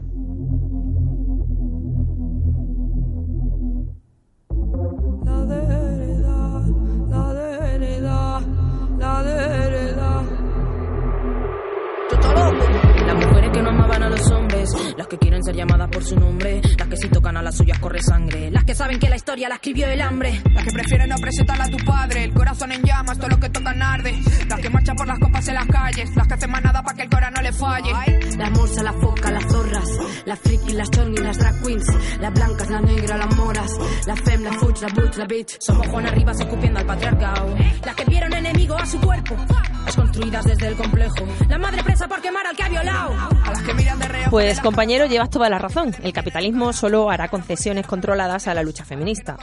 Ser 15.50 15.57
llamadas 15.57 15.88
por 15.88 16.04
su 16.04 16.16
nombre, 16.16 16.61
las 16.78 16.88
que 16.88 16.97
si 16.97 17.09
tocan 17.09 17.37
a 17.37 17.42
las 17.42 17.57
suyas 17.57 17.78
corre 17.78 18.02
sangre, 18.02 18.50
las 18.50 18.64
que 18.64 18.75
saben 18.75 18.99
que 18.99 19.09
la 19.09 19.16
historia 19.16 19.49
la 19.49 19.57
escribió 19.57 19.87
el 19.88 20.00
hambre, 20.00 20.40
las 20.52 20.64
que 20.64 20.71
prefieren 20.71 21.09
no 21.09 21.16
presentarla 21.16 21.64
a 21.64 21.69
tu 21.69 21.78
padre, 21.78 22.25
el 22.25 22.33
corazón 22.33 22.73
en 22.73 22.83
llamas, 22.83 23.19
todo 23.19 23.28
lo 23.28 23.40
que 23.40 23.49
tocan 23.49 23.83
arde, 23.83 24.16
las 24.49 24.61
que 24.61 24.71
marchan 24.71 24.97
por 24.97 25.07
las 25.07 25.19
copas 25.19 25.49
en 25.49 25.54
las 25.54 25.66
calles, 25.66 26.11
las 26.14 26.28
que 26.28 26.35
hacen 26.35 26.50
manada 26.50 26.83
para 26.83 26.97
que 26.97 27.02
el 27.02 27.11
corazón 27.11 27.35
no 27.35 27.42
le 27.42 27.52
falle. 27.52 27.92
La 28.37 28.50
morsa, 28.50 28.83
la 28.83 28.92
foca, 28.92 29.30
las 29.30 29.45
zorras, 29.47 29.88
las 30.25 30.38
friki, 30.38 30.73
las 30.73 30.90
chornis, 30.90 31.21
las 31.21 31.38
drag 31.38 31.62
queens, 31.62 31.87
las 32.21 32.33
blancas, 32.33 32.71
las 32.71 32.83
negras, 32.83 33.19
las 33.19 33.37
moras, 33.37 33.73
la 34.07 34.16
fem, 34.16 34.42
la 34.42 34.52
fuch, 34.52 34.80
la 34.80 34.88
butch, 34.88 35.16
la 35.16 35.26
bitch, 35.26 35.57
somos 35.61 35.87
Juan 35.88 36.07
Arribas 36.07 36.40
escupiendo 36.40 36.80
al 36.80 36.87
patriarcado, 36.87 37.57
las 37.85 37.95
que 37.97 38.04
vieron 38.04 38.33
enemigo 38.33 38.76
a 38.76 38.87
su 38.87 39.00
cuerpo, 39.00 39.37
las 39.85 39.97
construidas 40.21 40.45
desde 40.45 40.67
el 40.69 40.77
complejo, 40.77 41.15
la 41.49 41.59
madre 41.59 41.83
presa 41.83 42.07
por 42.07 42.21
quemar 42.21 42.47
al 42.47 42.55
que 42.55 42.62
ha 42.62 42.69
violado, 42.69 43.15
a 43.45 43.50
las 43.50 43.62
que 43.62 43.73
miran 43.73 43.99
de 43.99 44.09
reojo 44.09 44.31
Pues 44.31 44.61
compañero, 44.61 45.07
llevas 45.07 45.31
toda 45.31 45.49
la 45.49 45.59
razón. 45.59 45.95
El 46.03 46.12
capitalismo 46.12 46.73
solo 46.73 47.11
hará 47.11 47.29
concesiones 47.29 47.87
controladas 47.87 48.47
a 48.47 48.55
la 48.55 48.62
lucha 48.62 48.85
feminista. 48.85 49.37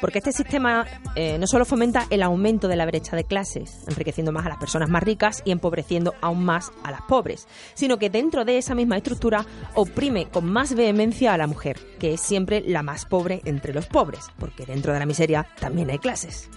Porque 0.00 0.18
este 0.18 0.32
sistema 0.32 0.84
eh, 1.14 1.38
no 1.38 1.46
solo 1.46 1.64
fomenta 1.64 2.06
el 2.10 2.22
aumento 2.22 2.66
de 2.66 2.74
la 2.74 2.86
brecha 2.86 3.14
de 3.14 3.22
clases, 3.22 3.84
enriqueciendo 3.86 4.32
más 4.32 4.44
a 4.44 4.48
las 4.48 4.58
personas 4.58 4.88
más 4.90 5.02
ricas 5.02 5.42
y 5.44 5.52
empobreciendo 5.52 6.14
aún 6.20 6.44
más 6.44 6.72
a 6.82 6.90
las 6.90 7.02
pobres, 7.02 7.46
sino 7.74 7.98
que 7.98 8.10
dentro 8.10 8.44
de 8.44 8.58
esa 8.58 8.74
misma 8.74 8.96
estructura 8.96 9.46
oprime 9.74 10.26
con 10.26 10.50
más 10.50 10.74
vehemencia 10.74 11.34
a 11.34 11.38
la 11.38 11.46
mujer, 11.46 11.78
que 12.00 12.14
es 12.14 12.20
siempre 12.20 12.64
la 12.66 12.82
más 12.82 13.04
pobre 13.04 13.42
entre 13.44 13.72
los 13.72 13.86
pobres, 13.86 14.26
porque 14.40 14.66
dentro 14.66 14.92
de 14.92 14.98
la 14.98 15.06
miseria 15.06 15.46
también 15.60 15.88
hay 15.90 15.98
clases. 15.98 16.50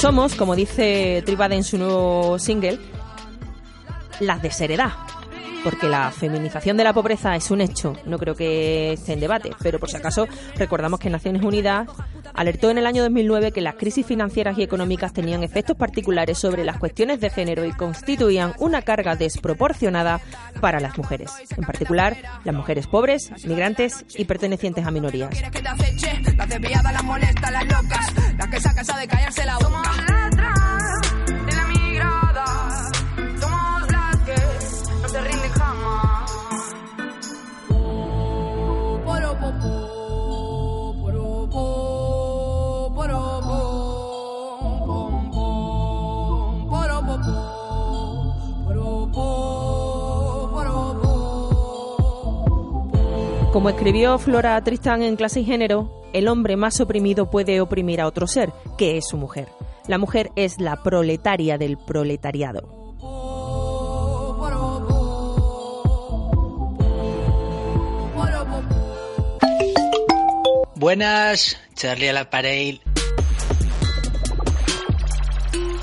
Somos, 0.00 0.34
como 0.34 0.56
dice 0.56 1.22
Tribade 1.26 1.56
en 1.56 1.62
su 1.62 1.76
nuevo 1.76 2.38
single, 2.38 2.78
las 4.20 4.40
desheredad. 4.40 4.92
Porque 5.62 5.90
la 5.90 6.10
feminización 6.10 6.78
de 6.78 6.84
la 6.84 6.94
pobreza 6.94 7.36
es 7.36 7.50
un 7.50 7.60
hecho, 7.60 7.92
no 8.06 8.18
creo 8.18 8.34
que 8.34 8.94
esté 8.94 9.12
en 9.12 9.20
debate, 9.20 9.50
pero 9.62 9.78
por 9.78 9.90
si 9.90 9.98
acaso 9.98 10.26
recordamos 10.56 11.00
que 11.00 11.10
Naciones 11.10 11.42
Unidas 11.42 11.86
alertó 12.34 12.70
en 12.70 12.78
el 12.78 12.86
año 12.86 13.02
2009 13.02 13.52
que 13.52 13.60
las 13.60 13.74
crisis 13.74 14.06
financieras 14.06 14.58
y 14.58 14.62
económicas 14.62 15.12
tenían 15.12 15.42
efectos 15.42 15.76
particulares 15.76 16.38
sobre 16.38 16.64
las 16.64 16.78
cuestiones 16.78 17.20
de 17.20 17.30
género 17.30 17.64
y 17.64 17.72
constituían 17.72 18.54
una 18.58 18.82
carga 18.82 19.16
desproporcionada 19.16 20.20
para 20.60 20.80
las 20.80 20.96
mujeres, 20.98 21.32
en 21.56 21.64
particular 21.64 22.16
las 22.44 22.54
mujeres 22.54 22.86
pobres, 22.86 23.30
migrantes 23.46 24.04
y 24.16 24.24
pertenecientes 24.24 24.86
a 24.86 24.90
minorías. 24.90 25.30
Como 53.52 53.68
escribió 53.68 54.16
Flora 54.20 54.62
Tristan 54.62 55.02
en 55.02 55.16
Clase 55.16 55.40
y 55.40 55.44
Género, 55.44 56.04
el 56.12 56.28
hombre 56.28 56.56
más 56.56 56.80
oprimido 56.80 57.30
puede 57.30 57.60
oprimir 57.60 58.00
a 58.00 58.06
otro 58.06 58.28
ser, 58.28 58.52
que 58.78 58.96
es 58.96 59.08
su 59.08 59.16
mujer. 59.16 59.48
La 59.88 59.98
mujer 59.98 60.30
es 60.36 60.60
la 60.60 60.84
proletaria 60.84 61.58
del 61.58 61.76
proletariado. 61.76 62.94
Buenas, 70.76 71.58
Charlie 71.74 72.08
al 72.08 72.18
aparell. 72.18 72.80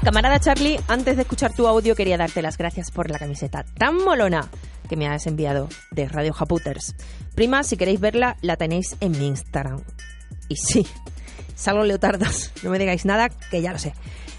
Camarada 0.04 0.40
Charlie, 0.40 0.80
antes 0.88 1.18
de 1.18 1.24
escuchar 1.24 1.54
tu 1.54 1.68
audio 1.68 1.94
quería 1.94 2.16
darte 2.16 2.42
las 2.42 2.58
gracias 2.58 2.92
por 2.92 3.12
la 3.12 3.20
camiseta 3.20 3.66
tan 3.78 3.98
molona 3.98 4.50
que 4.88 4.96
me 4.96 5.08
has 5.08 5.28
enviado 5.28 5.70
de 5.92 6.08
Radio 6.08 6.34
Japuters. 6.34 6.96
Prima, 7.36 7.64
si 7.64 7.78
queréis 7.78 8.00
verla, 8.00 8.38
la 8.42 8.58
tenéis 8.58 8.96
en 9.00 9.12
mi 9.12 9.28
Instagram. 9.28 9.84
Y 10.50 10.56
sí, 10.56 10.86
salgo 11.56 11.84
leotardos, 11.84 12.52
no 12.64 12.70
me 12.70 12.80
digáis 12.80 13.06
nada, 13.06 13.30
que 13.30 13.62
ya 13.62 13.72
lo 13.72 13.80
sé. 13.80 13.94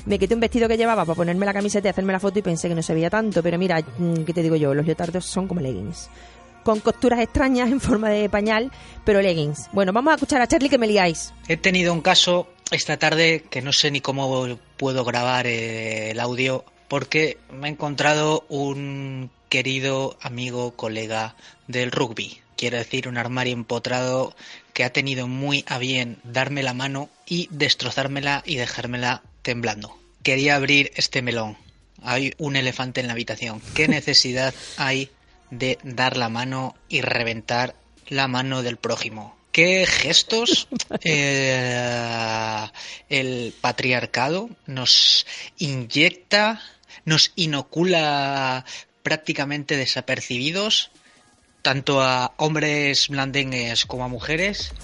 Me 0.07 0.19
quité 0.19 0.35
un 0.35 0.41
vestido 0.41 0.69
que 0.69 0.77
llevaba 0.77 1.05
para 1.05 1.17
ponerme 1.17 1.45
la 1.45 1.53
camiseta 1.53 1.89
y 1.89 1.91
hacerme 1.91 2.13
la 2.13 2.21
foto 2.21 2.39
y 2.39 2.43
pensé 2.43 2.69
que 2.69 2.75
no 2.75 2.83
se 2.83 2.95
veía 2.95 3.11
tanto, 3.11 3.43
pero 3.43 3.59
mira, 3.59 3.81
mm, 3.81 4.25
¿qué 4.25 4.33
te 4.33 4.43
digo 4.43 4.57
yo? 4.57 4.73
Los 4.73 4.87
leotardos 4.87 5.27
son 5.27 5.47
como 5.47 5.61
leggings. 5.61 6.09
Con 6.65 6.81
costuras 6.81 7.21
extrañas 7.21 7.71
en 7.71 7.81
forma 7.81 8.09
de 8.11 8.29
pañal, 8.29 8.73
pero 9.05 9.21
leggings. 9.21 9.69
Bueno, 9.73 9.93
vamos 9.93 10.13
a 10.13 10.15
escuchar 10.15 10.41
a 10.41 10.47
Charlie 10.47 10.69
que 10.69 10.79
me 10.79 10.87
liáis. 10.87 11.33
He 11.47 11.57
tenido 11.57 11.93
un 11.93 12.01
caso 12.01 12.49
esta 12.71 12.97
tarde 12.99 13.45
que 13.51 13.63
no 13.63 13.73
sé 13.73 13.91
ni 13.91 14.01
cómo 14.01 14.59
puedo 14.77 15.05
grabar 15.05 15.47
eh, 15.47 16.11
el 16.11 16.21
audio 16.21 16.65
porque 16.89 17.39
me 17.53 17.69
he 17.69 17.71
encontrado 17.71 18.45
un 18.49 19.31
querido 19.49 20.19
amigo, 20.21 20.75
colega 20.77 21.35
del 21.67 21.91
rugby. 21.91 22.41
Quiero 22.57 22.77
decir, 22.79 23.09
un 23.09 23.19
armario 23.19 23.53
empotrado 23.53 24.35
que 24.73 24.85
ha 24.85 24.93
tenido 24.93 25.29
muy 25.29 25.65
a 25.69 25.79
bien 25.79 26.19
darme 26.25 26.63
la 26.63 26.75
mano 26.75 27.09
y 27.27 27.49
destrozármela 27.51 28.43
y 28.45 28.57
dejármela 28.57 29.23
temblando. 29.43 29.97
Quería 30.23 30.57
abrir 30.57 30.93
este 30.97 31.23
melón. 31.23 31.57
Hay 32.03 32.35
un 32.39 32.57
elefante 32.57 33.01
en 33.01 33.07
la 33.07 33.13
habitación. 33.13 33.61
¿Qué 33.75 33.89
necesidad 33.89 34.55
hay 34.77 35.11
de 35.51 35.79
dar 35.83 36.17
la 36.17 36.29
mano 36.29 36.75
y 36.89 37.01
reventar 37.01 37.75
la 38.09 38.29
mano 38.29 38.63
del 38.63 38.77
prójimo? 38.77 39.37
¿Qué 39.53 39.87
gestos 39.87 40.69
eh, 41.05 42.69
el 43.09 43.55
patriarcado 43.61 44.51
nos 44.67 45.27
inyecta, 45.59 46.61
nos 47.05 47.33
inocula 47.35 48.65
prácticamente 49.09 49.79
desapercibidos, 49.79 50.91
tanto 51.63 52.03
a 52.03 52.35
hombres 52.37 53.09
blandengues 53.09 53.87
como 53.87 54.05
a 54.05 54.09
mujeres? 54.09 54.75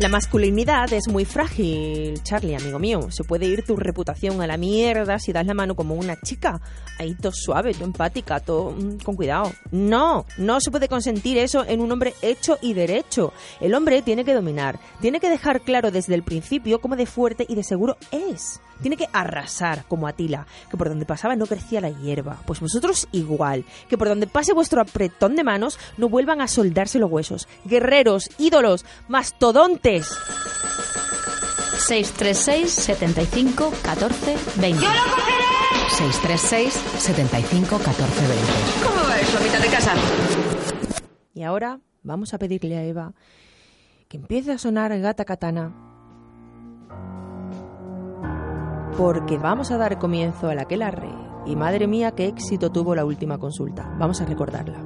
La 0.00 0.08
masculinidad 0.08 0.92
es 0.92 1.06
muy 1.06 1.24
frágil, 1.24 2.20
Charlie, 2.24 2.56
amigo 2.56 2.80
mío. 2.80 3.06
Se 3.12 3.22
puede 3.22 3.46
ir 3.46 3.64
tu 3.64 3.76
reputación 3.76 4.42
a 4.42 4.48
la 4.48 4.56
mierda 4.56 5.20
si 5.20 5.32
das 5.32 5.46
la 5.46 5.54
mano 5.54 5.76
como 5.76 5.94
una 5.94 6.20
chica. 6.20 6.60
Ahí 6.98 7.14
todo 7.14 7.30
suave, 7.32 7.72
todo 7.72 7.84
empática, 7.84 8.40
todo 8.40 8.72
mm, 8.72 8.98
con 9.04 9.14
cuidado. 9.14 9.52
No, 9.70 10.26
no 10.38 10.60
se 10.60 10.72
puede 10.72 10.88
consentir 10.88 11.38
eso 11.38 11.64
en 11.64 11.80
un 11.80 11.92
hombre 11.92 12.14
hecho 12.20 12.58
y 12.60 12.74
derecho. 12.74 13.32
El 13.60 13.74
hombre 13.74 14.02
tiene 14.02 14.24
que 14.24 14.34
dominar, 14.34 14.80
tiene 15.00 15.20
que 15.20 15.30
dejar 15.30 15.60
claro 15.60 15.92
desde 15.92 16.16
el 16.16 16.24
principio 16.24 16.80
cómo 16.80 16.96
de 16.96 17.06
fuerte 17.06 17.46
y 17.48 17.54
de 17.54 17.62
seguro 17.62 17.96
es. 18.10 18.60
Tiene 18.84 18.98
que 18.98 19.08
arrasar 19.14 19.86
como 19.88 20.06
Atila, 20.06 20.46
que 20.70 20.76
por 20.76 20.90
donde 20.90 21.06
pasaba 21.06 21.34
no 21.36 21.46
crecía 21.46 21.80
la 21.80 21.88
hierba. 21.88 22.36
Pues 22.44 22.60
vosotros 22.60 23.08
igual, 23.12 23.64
que 23.88 23.96
por 23.96 24.08
donde 24.08 24.26
pase 24.26 24.52
vuestro 24.52 24.82
apretón 24.82 25.36
de 25.36 25.42
manos 25.42 25.78
no 25.96 26.10
vuelvan 26.10 26.42
a 26.42 26.48
soldarse 26.48 26.98
los 26.98 27.10
huesos. 27.10 27.48
Guerreros, 27.64 28.28
ídolos, 28.36 28.84
mastodontes. 29.08 30.14
636 31.78 32.70
75 32.70 33.72
14 33.82 34.36
20. 34.56 34.86
636 35.88 36.74
75 36.98 37.78
14 37.78 38.28
20. 38.28 38.44
¿Cómo 38.82 39.08
va 39.08 39.18
eso 39.18 39.40
mitad 39.40 39.60
de 39.60 39.68
casa? 39.68 39.94
Y 41.32 41.42
ahora 41.42 41.80
vamos 42.02 42.34
a 42.34 42.38
pedirle 42.38 42.76
a 42.76 42.84
Eva 42.84 43.14
que 44.10 44.18
empiece 44.18 44.52
a 44.52 44.58
sonar 44.58 45.00
Gata 45.00 45.24
Katana. 45.24 45.93
Porque 48.96 49.38
vamos 49.38 49.72
a 49.72 49.76
dar 49.76 49.98
comienzo 49.98 50.48
a 50.48 50.54
la 50.54 50.66
que 50.66 50.76
larre. 50.76 51.10
Y 51.46 51.56
madre 51.56 51.88
mía, 51.88 52.12
qué 52.12 52.28
éxito 52.28 52.70
tuvo 52.70 52.94
la 52.94 53.04
última 53.04 53.38
consulta. 53.38 53.92
Vamos 53.98 54.20
a 54.20 54.24
recordarla. 54.24 54.80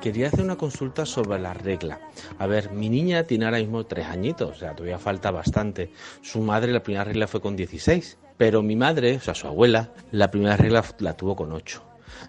Quería 0.00 0.28
hacer 0.28 0.42
una 0.42 0.56
consulta 0.56 1.06
sobre 1.06 1.38
la 1.38 1.54
regla. 1.54 1.98
A 2.38 2.46
ver, 2.46 2.70
mi 2.72 2.88
niña 2.88 3.24
tiene 3.24 3.46
ahora 3.46 3.58
mismo 3.58 3.84
tres 3.84 4.06
añitos, 4.06 4.50
o 4.50 4.54
sea, 4.54 4.74
todavía 4.74 4.98
falta 4.98 5.30
bastante. 5.30 5.92
Su 6.20 6.40
madre 6.40 6.72
la 6.72 6.82
primera 6.82 7.04
regla 7.04 7.26
fue 7.26 7.40
con 7.40 7.56
16, 7.56 8.18
pero 8.36 8.62
mi 8.62 8.76
madre, 8.76 9.16
o 9.16 9.20
sea, 9.20 9.34
su 9.34 9.48
abuela, 9.48 9.92
la 10.12 10.30
primera 10.30 10.56
regla 10.56 10.84
la 10.98 11.14
tuvo 11.14 11.34
con 11.34 11.52
8. 11.52 11.82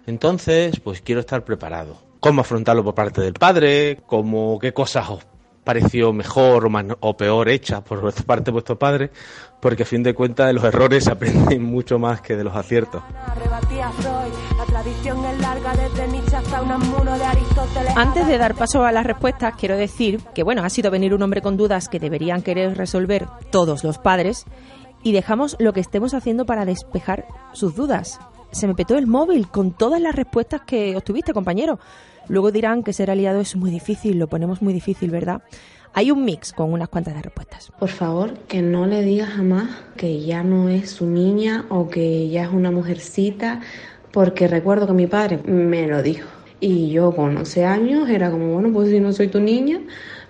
Entonces, 0.06 0.80
pues 0.80 1.00
quiero 1.02 1.20
estar 1.20 1.44
preparado. 1.44 1.96
¿Cómo 2.18 2.40
afrontarlo 2.40 2.82
por 2.82 2.94
parte 2.94 3.20
del 3.20 3.34
padre? 3.34 3.98
¿Cómo 4.06 4.58
qué 4.58 4.72
cosas 4.72 5.08
pareció 5.64 6.12
mejor 6.12 6.66
o, 6.66 6.70
más- 6.70 6.84
o 7.00 7.16
peor 7.16 7.48
hecha 7.48 7.82
por 7.82 8.12
parte 8.26 8.50
vuestro 8.50 8.78
padre, 8.78 9.10
porque 9.60 9.82
a 9.82 9.86
fin 9.86 10.02
de 10.02 10.14
cuentas 10.14 10.46
de 10.46 10.52
los 10.54 10.64
errores 10.64 11.04
se 11.04 11.10
aprenden 11.12 11.62
mucho 11.70 11.98
más 11.98 12.20
que 12.20 12.36
de 12.36 12.44
los 12.44 12.54
aciertos. 12.56 13.02
De. 17.84 17.88
Antes 17.96 18.26
de 18.26 18.38
dar 18.38 18.54
paso 18.54 18.84
a 18.84 18.92
las 18.92 19.04
respuestas, 19.06 19.54
quiero 19.56 19.76
decir 19.76 20.20
que, 20.34 20.42
bueno, 20.42 20.62
ha 20.64 20.70
sido 20.70 20.90
venir 20.90 21.14
un 21.14 21.22
hombre 21.22 21.42
con 21.42 21.56
dudas 21.56 21.88
que 21.88 21.98
deberían 21.98 22.42
querer 22.42 22.76
resolver 22.76 23.26
todos 23.50 23.84
los 23.84 23.98
padres 23.98 24.44
y 25.02 25.12
dejamos 25.12 25.56
lo 25.58 25.72
que 25.72 25.80
estemos 25.80 26.14
haciendo 26.14 26.44
para 26.46 26.64
despejar 26.64 27.26
sus 27.52 27.74
dudas. 27.74 28.18
Se 28.52 28.66
me 28.66 28.74
petó 28.74 28.96
el 28.98 29.06
móvil 29.06 29.48
con 29.48 29.72
todas 29.72 30.00
las 30.00 30.14
respuestas 30.14 30.62
que 30.62 30.96
obtuviste, 30.96 31.32
compañero. 31.32 31.78
Luego 32.30 32.52
dirán 32.52 32.84
que 32.84 32.92
ser 32.92 33.10
aliado 33.10 33.40
es 33.40 33.56
muy 33.56 33.72
difícil, 33.72 34.16
lo 34.20 34.28
ponemos 34.28 34.62
muy 34.62 34.72
difícil, 34.72 35.10
¿verdad? 35.10 35.42
Hay 35.92 36.12
un 36.12 36.24
mix 36.24 36.52
con 36.52 36.72
unas 36.72 36.88
cuantas 36.88 37.16
de 37.16 37.22
respuestas. 37.22 37.72
Por 37.76 37.88
favor, 37.88 38.34
que 38.46 38.62
no 38.62 38.86
le 38.86 39.02
diga 39.02 39.26
jamás 39.26 39.68
que 39.96 40.20
ya 40.20 40.44
no 40.44 40.68
es 40.68 40.90
su 40.90 41.06
niña 41.06 41.66
o 41.70 41.88
que 41.88 42.28
ya 42.28 42.44
es 42.44 42.52
una 42.52 42.70
mujercita, 42.70 43.62
porque 44.12 44.46
recuerdo 44.46 44.86
que 44.86 44.92
mi 44.92 45.08
padre 45.08 45.38
me 45.38 45.88
lo 45.88 46.04
dijo. 46.04 46.28
Y 46.60 46.90
yo 46.90 47.10
con 47.16 47.36
11 47.36 47.64
años 47.64 48.08
era 48.08 48.30
como, 48.30 48.52
bueno, 48.52 48.72
pues 48.72 48.90
si 48.90 49.00
no 49.00 49.12
soy 49.12 49.26
tu 49.26 49.40
niña, 49.40 49.80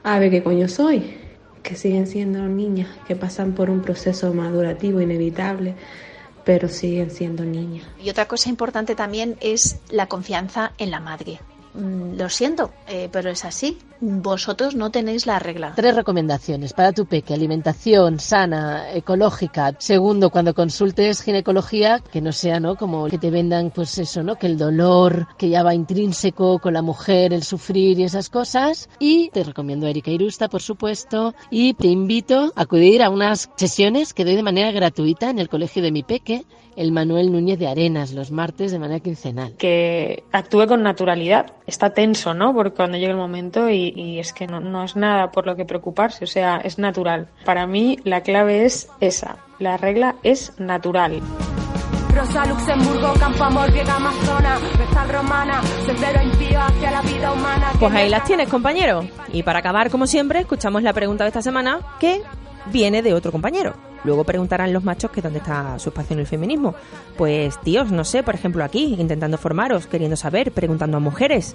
a 0.03 0.19
ver 0.19 0.31
qué 0.31 0.43
coño 0.43 0.69
soy. 0.69 1.19
Que 1.63 1.75
siguen 1.75 2.07
siendo 2.07 2.41
niñas, 2.49 2.89
que 3.07 3.15
pasan 3.15 3.53
por 3.53 3.69
un 3.69 3.83
proceso 3.83 4.33
madurativo 4.33 5.03
inevitable, 5.03 5.75
pero 6.47 6.69
siguen 6.69 7.11
siendo 7.11 7.45
niñas. 7.45 7.87
Y 8.03 8.09
otra 8.09 8.27
cosa 8.27 8.49
importante 8.49 8.95
también 8.95 9.37
es 9.43 9.81
la 9.91 10.07
confianza 10.07 10.73
en 10.79 10.91
la 10.91 11.01
madre. 11.01 11.41
Mm, 11.74 12.16
Lo 12.18 12.28
siento, 12.28 12.70
eh, 12.88 13.09
pero 13.12 13.30
es 13.30 13.44
así. 13.44 13.78
Vosotros 14.00 14.74
no 14.74 14.90
tenéis 14.90 15.26
la 15.26 15.38
regla. 15.38 15.74
Tres 15.76 15.94
recomendaciones 15.94 16.72
para 16.72 16.92
tu 16.92 17.04
peque. 17.06 17.35
Alimentación 17.35 18.18
sana, 18.18 18.92
ecológica. 18.94 19.74
Segundo, 19.78 20.30
cuando 20.30 20.54
consultes 20.54 21.20
ginecología, 21.22 22.00
que 22.11 22.20
no 22.22 22.33
sea, 22.33 22.61
¿no? 22.61 22.76
Como 22.76 23.06
que 23.09 23.18
te 23.18 23.30
vendan, 23.30 23.70
pues 23.70 23.98
eso, 23.98 24.22
¿no? 24.22 24.37
Que 24.37 24.46
el 24.46 24.56
dolor, 24.59 25.28
que 25.37 25.50
ya 25.50 25.62
va 25.62 25.74
intrínseco 25.74 26.59
con 26.61 26.72
la 26.72 26.83
mujer, 26.83 27.33
el 27.35 27.42
sufrir 27.42 27.98
y 28.00 28.04
esas 28.04 28.30
cosas. 28.30 28.88
Y 28.98 29.28
te 29.30 29.44
recomiendo 29.44 29.87
a 29.87 29.90
Erika 29.90 30.11
Irusta, 30.11 30.48
por 30.48 30.62
supuesto. 30.62 31.35
Y 31.50 31.74
te 31.74 31.88
invito 31.88 32.52
a 32.56 32.62
acudir 32.62 33.02
a 33.02 33.11
unas 33.11 33.50
sesiones 33.56 34.14
que 34.14 34.24
doy 34.24 34.35
de 34.35 34.42
manera 34.42 34.72
gratuita 34.72 35.28
en 35.30 35.38
el 35.38 35.48
colegio 35.50 35.83
de 35.83 35.92
mi 35.92 36.02
peque, 36.02 36.44
el 36.76 36.92
Manuel 36.92 37.30
Núñez 37.33 37.59
de 37.59 37.68
Arenas, 37.68 38.12
los 38.12 38.30
martes 38.30 38.72
de 38.72 38.78
manera 38.78 39.00
quincenal. 39.00 39.54
que 39.59 40.24
actúe 40.33 40.66
con 40.66 40.83
naturalidad. 40.83 41.52
Está 41.66 41.90
tenso, 41.90 42.35
¿no? 42.35 42.53
Porque 42.53 42.75
cuando 42.75 42.99
llega 42.99 43.12
el 43.12 43.16
momento 43.16 43.70
y, 43.70 43.92
y 43.94 44.18
es 44.18 44.33
que 44.33 44.46
no, 44.46 44.61
no 44.61 44.83
es 44.83 44.96
nada 44.96 45.31
por 45.31 45.46
lo 45.46 45.57
que 45.57 45.64
preocuparse, 45.64 46.25
o 46.25 46.27
sea, 46.27 46.57
es 46.59 46.79
natural. 46.79 47.29
Para 47.44 47.66
mí 47.66 47.99
la 48.05 48.23
clave 48.23 48.64
es 48.64 48.88
esa, 49.01 49.37
la 49.59 49.77
regla 49.77 50.16
es 50.23 50.59
natural. 50.59 51.20
Rosa, 52.14 52.44
Luxemburgo, 52.44 53.12
Campo 53.20 53.44
Amor, 53.44 53.70
Amazona, 53.70 54.59
Vestal 54.79 55.09
Romana, 55.09 55.62
Sendero 55.87 56.23
impío 56.23 56.61
hacia 56.61 56.90
la 56.90 57.03
vida 57.03 57.33
humana. 57.33 57.73
Pues 57.79 57.94
ahí 57.94 58.09
las 58.09 58.25
tienes, 58.25 58.49
compañero. 58.49 59.07
Y 59.33 59.44
para 59.44 59.61
acabar, 59.61 59.90
como 59.90 60.07
siempre, 60.07 60.40
escuchamos 60.40 60.83
la 60.83 60.92
pregunta 60.92 61.25
de 61.25 61.29
esta 61.29 61.40
semana, 61.40 61.79
que 62.01 62.20
viene 62.66 63.03
de 63.03 63.14
otro 63.14 63.31
compañero. 63.31 63.75
Luego 64.05 64.25
preguntarán 64.25 64.73
los 64.73 64.85
machos 64.85 65.11
que 65.11 65.21
dónde 65.21 65.39
está 65.39 65.79
su 65.79 65.91
espacio 65.91 66.15
en 66.15 66.21
el 66.21 66.27
feminismo. 66.27 66.75
Pues, 67.17 67.61
tíos, 67.61 67.91
no 67.91 68.05
sé, 68.05 68.23
por 68.23 68.35
ejemplo 68.35 68.65
aquí, 68.65 68.97
intentando 68.99 69.39
formaros, 69.39 69.87
queriendo 69.87 70.17
saber, 70.17 70.53
preguntando 70.53 70.97
a 70.97 71.01
mujeres. 71.01 71.55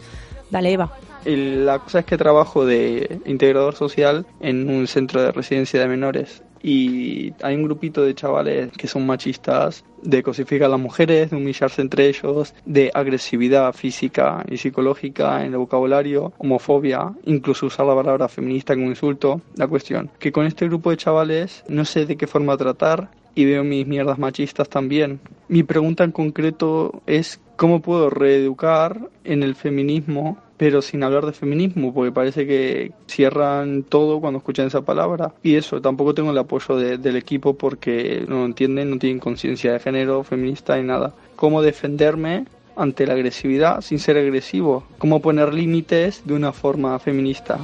Dale, 0.52 0.74
Eva. 0.74 0.92
La 1.26 1.80
cosa 1.80 2.00
es 2.00 2.06
que 2.06 2.18
trabajo 2.18 2.66
de 2.66 3.20
integrador 3.26 3.76
social 3.76 4.28
en 4.42 4.70
un 4.70 4.86
centro 4.88 5.24
de 5.24 5.32
residencia 5.32 5.80
de 5.80 5.88
menores 5.88 6.44
y 6.68 7.32
hay 7.44 7.56
un 7.56 7.62
grupito 7.62 8.02
de 8.02 8.16
chavales 8.16 8.72
que 8.72 8.88
son 8.88 9.06
machistas, 9.06 9.86
de 10.02 10.24
cosificar 10.24 10.66
a 10.66 10.70
las 10.70 10.80
mujeres, 10.80 11.30
de 11.30 11.38
humillarse 11.38 11.80
entre 11.84 12.08
ellos, 12.08 12.56
de 12.66 12.90
agresividad 12.92 13.72
física 13.74 14.44
y 14.50 14.58
psicológica 14.58 15.46
en 15.46 15.52
el 15.52 15.60
vocabulario, 15.60 16.34
homofobia, 16.40 17.14
incluso 17.26 17.68
usar 17.68 17.86
la 17.86 17.94
palabra 17.94 18.28
feminista 18.28 18.74
como 18.74 18.88
insulto. 18.88 19.42
La 19.56 19.68
cuestión, 19.68 20.10
que 20.18 20.32
con 20.32 20.48
este 20.48 20.66
grupo 20.66 20.90
de 20.90 20.98
chavales 20.98 21.64
no 21.68 21.86
sé 21.86 22.08
de 22.08 22.18
qué 22.18 22.26
forma 22.26 22.58
tratar 22.58 23.12
y 23.36 23.46
veo 23.46 23.64
mis 23.64 23.86
mierdas 23.86 24.18
machistas 24.18 24.68
también. 24.68 25.20
Mi 25.48 25.62
pregunta 25.62 26.04
en 26.04 26.12
concreto 26.12 27.04
es 27.06 27.40
cómo 27.58 27.80
puedo 27.80 28.10
reeducar 28.10 29.10
en 29.24 29.44
el 29.44 29.54
feminismo, 29.54 30.40
pero 30.58 30.82
sin 30.82 31.04
hablar 31.04 31.26
de 31.26 31.34
feminismo, 31.34 31.94
porque 31.94 32.12
parece 32.12 32.46
que 32.48 32.92
cierran 33.08 33.84
todo 33.84 34.20
cuando 34.22 34.38
escuchan 34.40 34.68
esa 34.68 34.82
palabra. 34.82 35.34
Y 35.44 35.56
eso, 35.56 35.82
tampoco 35.82 36.14
tengo 36.14 36.32
el 36.32 36.38
apoyo 36.38 36.76
de- 36.78 36.98
del 36.98 37.16
equipo 37.18 37.54
porque 37.56 38.24
no 38.28 38.46
entienden, 38.46 38.90
no 38.90 38.98
tienen 38.98 39.20
conciencia 39.20 39.74
de 39.74 39.80
género 39.80 40.24
feminista 40.24 40.78
ni 40.78 40.84
nada. 40.84 41.14
¿Cómo 41.36 41.62
defenderme? 41.62 42.46
ante 42.78 43.08
la 43.08 43.14
agresividad 43.14 43.80
sin 43.80 44.00
ser 44.00 44.18
agresivo, 44.18 44.84
cómo 44.98 45.22
poner 45.22 45.54
límites 45.54 46.24
de 46.26 46.34
una 46.34 46.52
forma 46.52 47.00
feminista. 47.00 47.58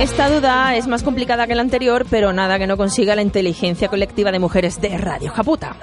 Esta 0.00 0.30
duda 0.30 0.74
es 0.76 0.86
más 0.86 1.02
complicada 1.02 1.46
que 1.46 1.54
la 1.54 1.60
anterior, 1.60 2.06
pero 2.08 2.32
nada 2.32 2.58
que 2.58 2.66
no 2.66 2.78
consiga 2.78 3.14
la 3.14 3.20
inteligencia 3.20 3.88
colectiva 3.88 4.32
de 4.32 4.38
mujeres 4.38 4.80
de 4.80 4.96
Radio 4.96 5.30
Japuta. 5.30 5.76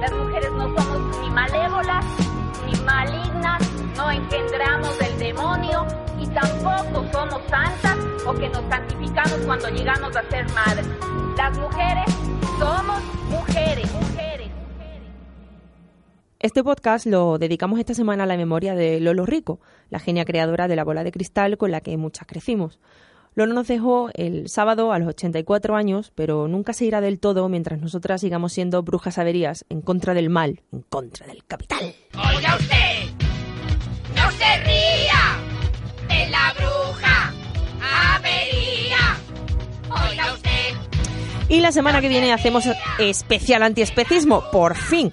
las 0.00 0.12
mujeres 0.12 0.50
no 0.50 0.76
somos 0.76 1.20
ni 1.20 1.30
malévolas, 1.30 2.04
ni 2.66 2.80
malignas, 2.80 3.62
no 3.96 4.10
engendramos 4.10 4.98
del 4.98 5.18
demonio 5.20 5.86
y 6.20 6.26
tampoco 6.26 7.06
somos 7.12 7.40
santas 7.48 7.96
o 8.26 8.34
que 8.34 8.48
nos 8.48 8.64
santificamos 8.68 9.38
cuando 9.46 9.68
llegamos 9.68 10.16
a 10.16 10.22
ser 10.28 10.50
madres. 10.50 10.86
Las 11.36 11.56
mujeres 11.56 12.06
somos 12.58 13.00
mujeres. 13.30 14.31
Este 16.42 16.64
podcast 16.64 17.06
lo 17.06 17.38
dedicamos 17.38 17.78
esta 17.78 17.94
semana 17.94 18.24
a 18.24 18.26
la 18.26 18.36
memoria 18.36 18.74
de 18.74 18.98
Lolo 18.98 19.24
Rico, 19.24 19.60
la 19.90 20.00
genia 20.00 20.24
creadora 20.24 20.66
de 20.66 20.74
la 20.74 20.82
bola 20.82 21.04
de 21.04 21.12
cristal 21.12 21.56
con 21.56 21.70
la 21.70 21.82
que 21.82 21.96
muchas 21.96 22.26
crecimos. 22.26 22.80
Lolo 23.36 23.54
nos 23.54 23.68
dejó 23.68 24.10
el 24.14 24.48
sábado 24.48 24.92
a 24.92 24.98
los 24.98 25.06
84 25.10 25.76
años, 25.76 26.10
pero 26.16 26.48
nunca 26.48 26.72
se 26.72 26.84
irá 26.84 27.00
del 27.00 27.20
todo 27.20 27.48
mientras 27.48 27.80
nosotras 27.80 28.22
sigamos 28.22 28.52
siendo 28.52 28.82
brujas 28.82 29.18
averías 29.18 29.64
en 29.68 29.82
contra 29.82 30.14
del 30.14 30.30
mal, 30.30 30.62
en 30.72 30.82
contra 30.82 31.28
del 31.28 31.44
capital. 31.44 31.94
Oiga 32.12 32.56
usted, 32.56 33.12
no 34.16 34.30
se 34.32 34.64
ría 34.64 35.38
de 36.08 36.28
la 36.28 36.54
bruja 36.58 37.32
avería. 38.16 39.16
Oiga 40.10 40.34
usted. 40.34 40.50
Y 41.48 41.60
la 41.60 41.70
semana 41.70 42.00
que 42.00 42.08
viene 42.08 42.32
hacemos 42.32 42.64
especial 42.98 43.62
antiespecismo, 43.62 44.42
por 44.50 44.74
fin. 44.74 45.12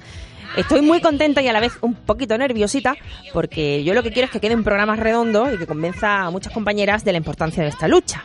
Estoy 0.57 0.81
muy 0.81 1.01
contenta 1.01 1.41
y 1.41 1.47
a 1.47 1.53
la 1.53 1.59
vez 1.59 1.77
un 1.81 1.95
poquito 1.95 2.37
nerviosita 2.37 2.95
porque 3.33 3.83
yo 3.83 3.93
lo 3.93 4.03
que 4.03 4.11
quiero 4.11 4.25
es 4.25 4.31
que 4.31 4.39
quede 4.39 4.55
un 4.55 4.63
programa 4.63 4.95
redondo 4.95 5.53
y 5.53 5.57
que 5.57 5.67
convenza 5.67 6.23
a 6.23 6.31
muchas 6.31 6.53
compañeras 6.53 7.03
de 7.03 7.11
la 7.11 7.17
importancia 7.17 7.63
de 7.63 7.69
esta 7.69 7.87
lucha. 7.87 8.23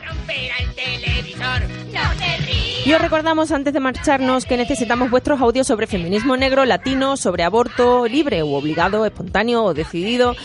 Y 2.85 2.93
os 2.93 3.01
recordamos 3.01 3.51
antes 3.51 3.73
de 3.73 3.79
marcharnos 3.79 4.45
que 4.45 4.57
necesitamos 4.57 5.09
vuestros 5.09 5.41
audios 5.41 5.65
sobre 5.65 5.87
feminismo 5.87 6.37
negro, 6.37 6.65
latino, 6.65 7.17
sobre 7.17 7.43
aborto 7.43 8.05
libre 8.05 8.43
o 8.43 8.51
obligado, 8.51 9.05
espontáneo 9.05 9.63
o 9.63 9.73
decidido. 9.73 10.35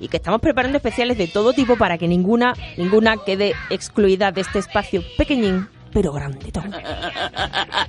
Y 0.00 0.08
que 0.08 0.16
estamos 0.16 0.40
preparando 0.40 0.76
especiales 0.76 1.18
de 1.18 1.28
todo 1.28 1.52
tipo 1.52 1.76
para 1.76 1.98
que 1.98 2.08
ninguna, 2.08 2.54
ninguna 2.76 3.16
quede 3.18 3.54
excluida 3.70 4.32
de 4.32 4.40
este 4.40 4.58
espacio 4.58 5.02
pequeñín, 5.16 5.68
pero 5.92 6.12
grande. 6.12 6.52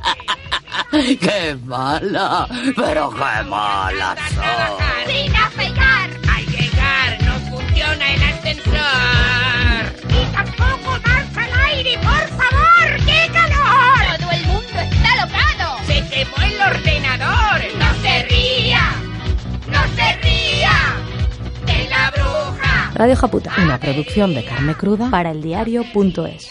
¡Qué 0.91 1.57
mala! 1.65 2.47
¡Pero 2.75 3.09
qué 3.11 3.43
mala 3.47 4.15
son! 4.33 5.13
¡Sin 5.13 5.35
afeitar! 5.35 6.09
¡Al 6.27 6.45
llegar 6.47 7.23
no 7.23 7.33
funciona 7.51 8.13
el 8.13 8.23
ascensor! 8.23 9.93
¡Y 10.09 10.25
tampoco 10.33 10.97
das 11.05 11.37
al 11.37 11.53
aire, 11.67 11.97
por 11.99 12.27
favor! 12.39 13.05
¡Qué 13.05 13.29
calor! 13.31 14.17
¡Todo 14.19 14.31
el 14.31 14.45
mundo 14.47 14.79
está 14.79 15.25
locado! 15.25 15.77
¡Se 15.85 16.09
quemó 16.09 16.37
el 16.43 16.61
ordenador! 16.75 17.61
¡No 17.77 18.01
se 18.01 18.23
ría! 18.23 18.81
¡No 19.67 19.81
se 19.95 20.17
ría! 20.23 20.71
¡De 21.65 21.87
la 21.87 22.11
bruja! 22.11 22.91
Radio 22.95 23.15
Japuta, 23.15 23.51
una 23.61 23.79
producción 23.79 24.33
de 24.33 24.43
carne 24.43 24.73
cruda 24.75 25.09
para 25.11 25.31
el 25.31 25.41
diario.es. 25.43 26.49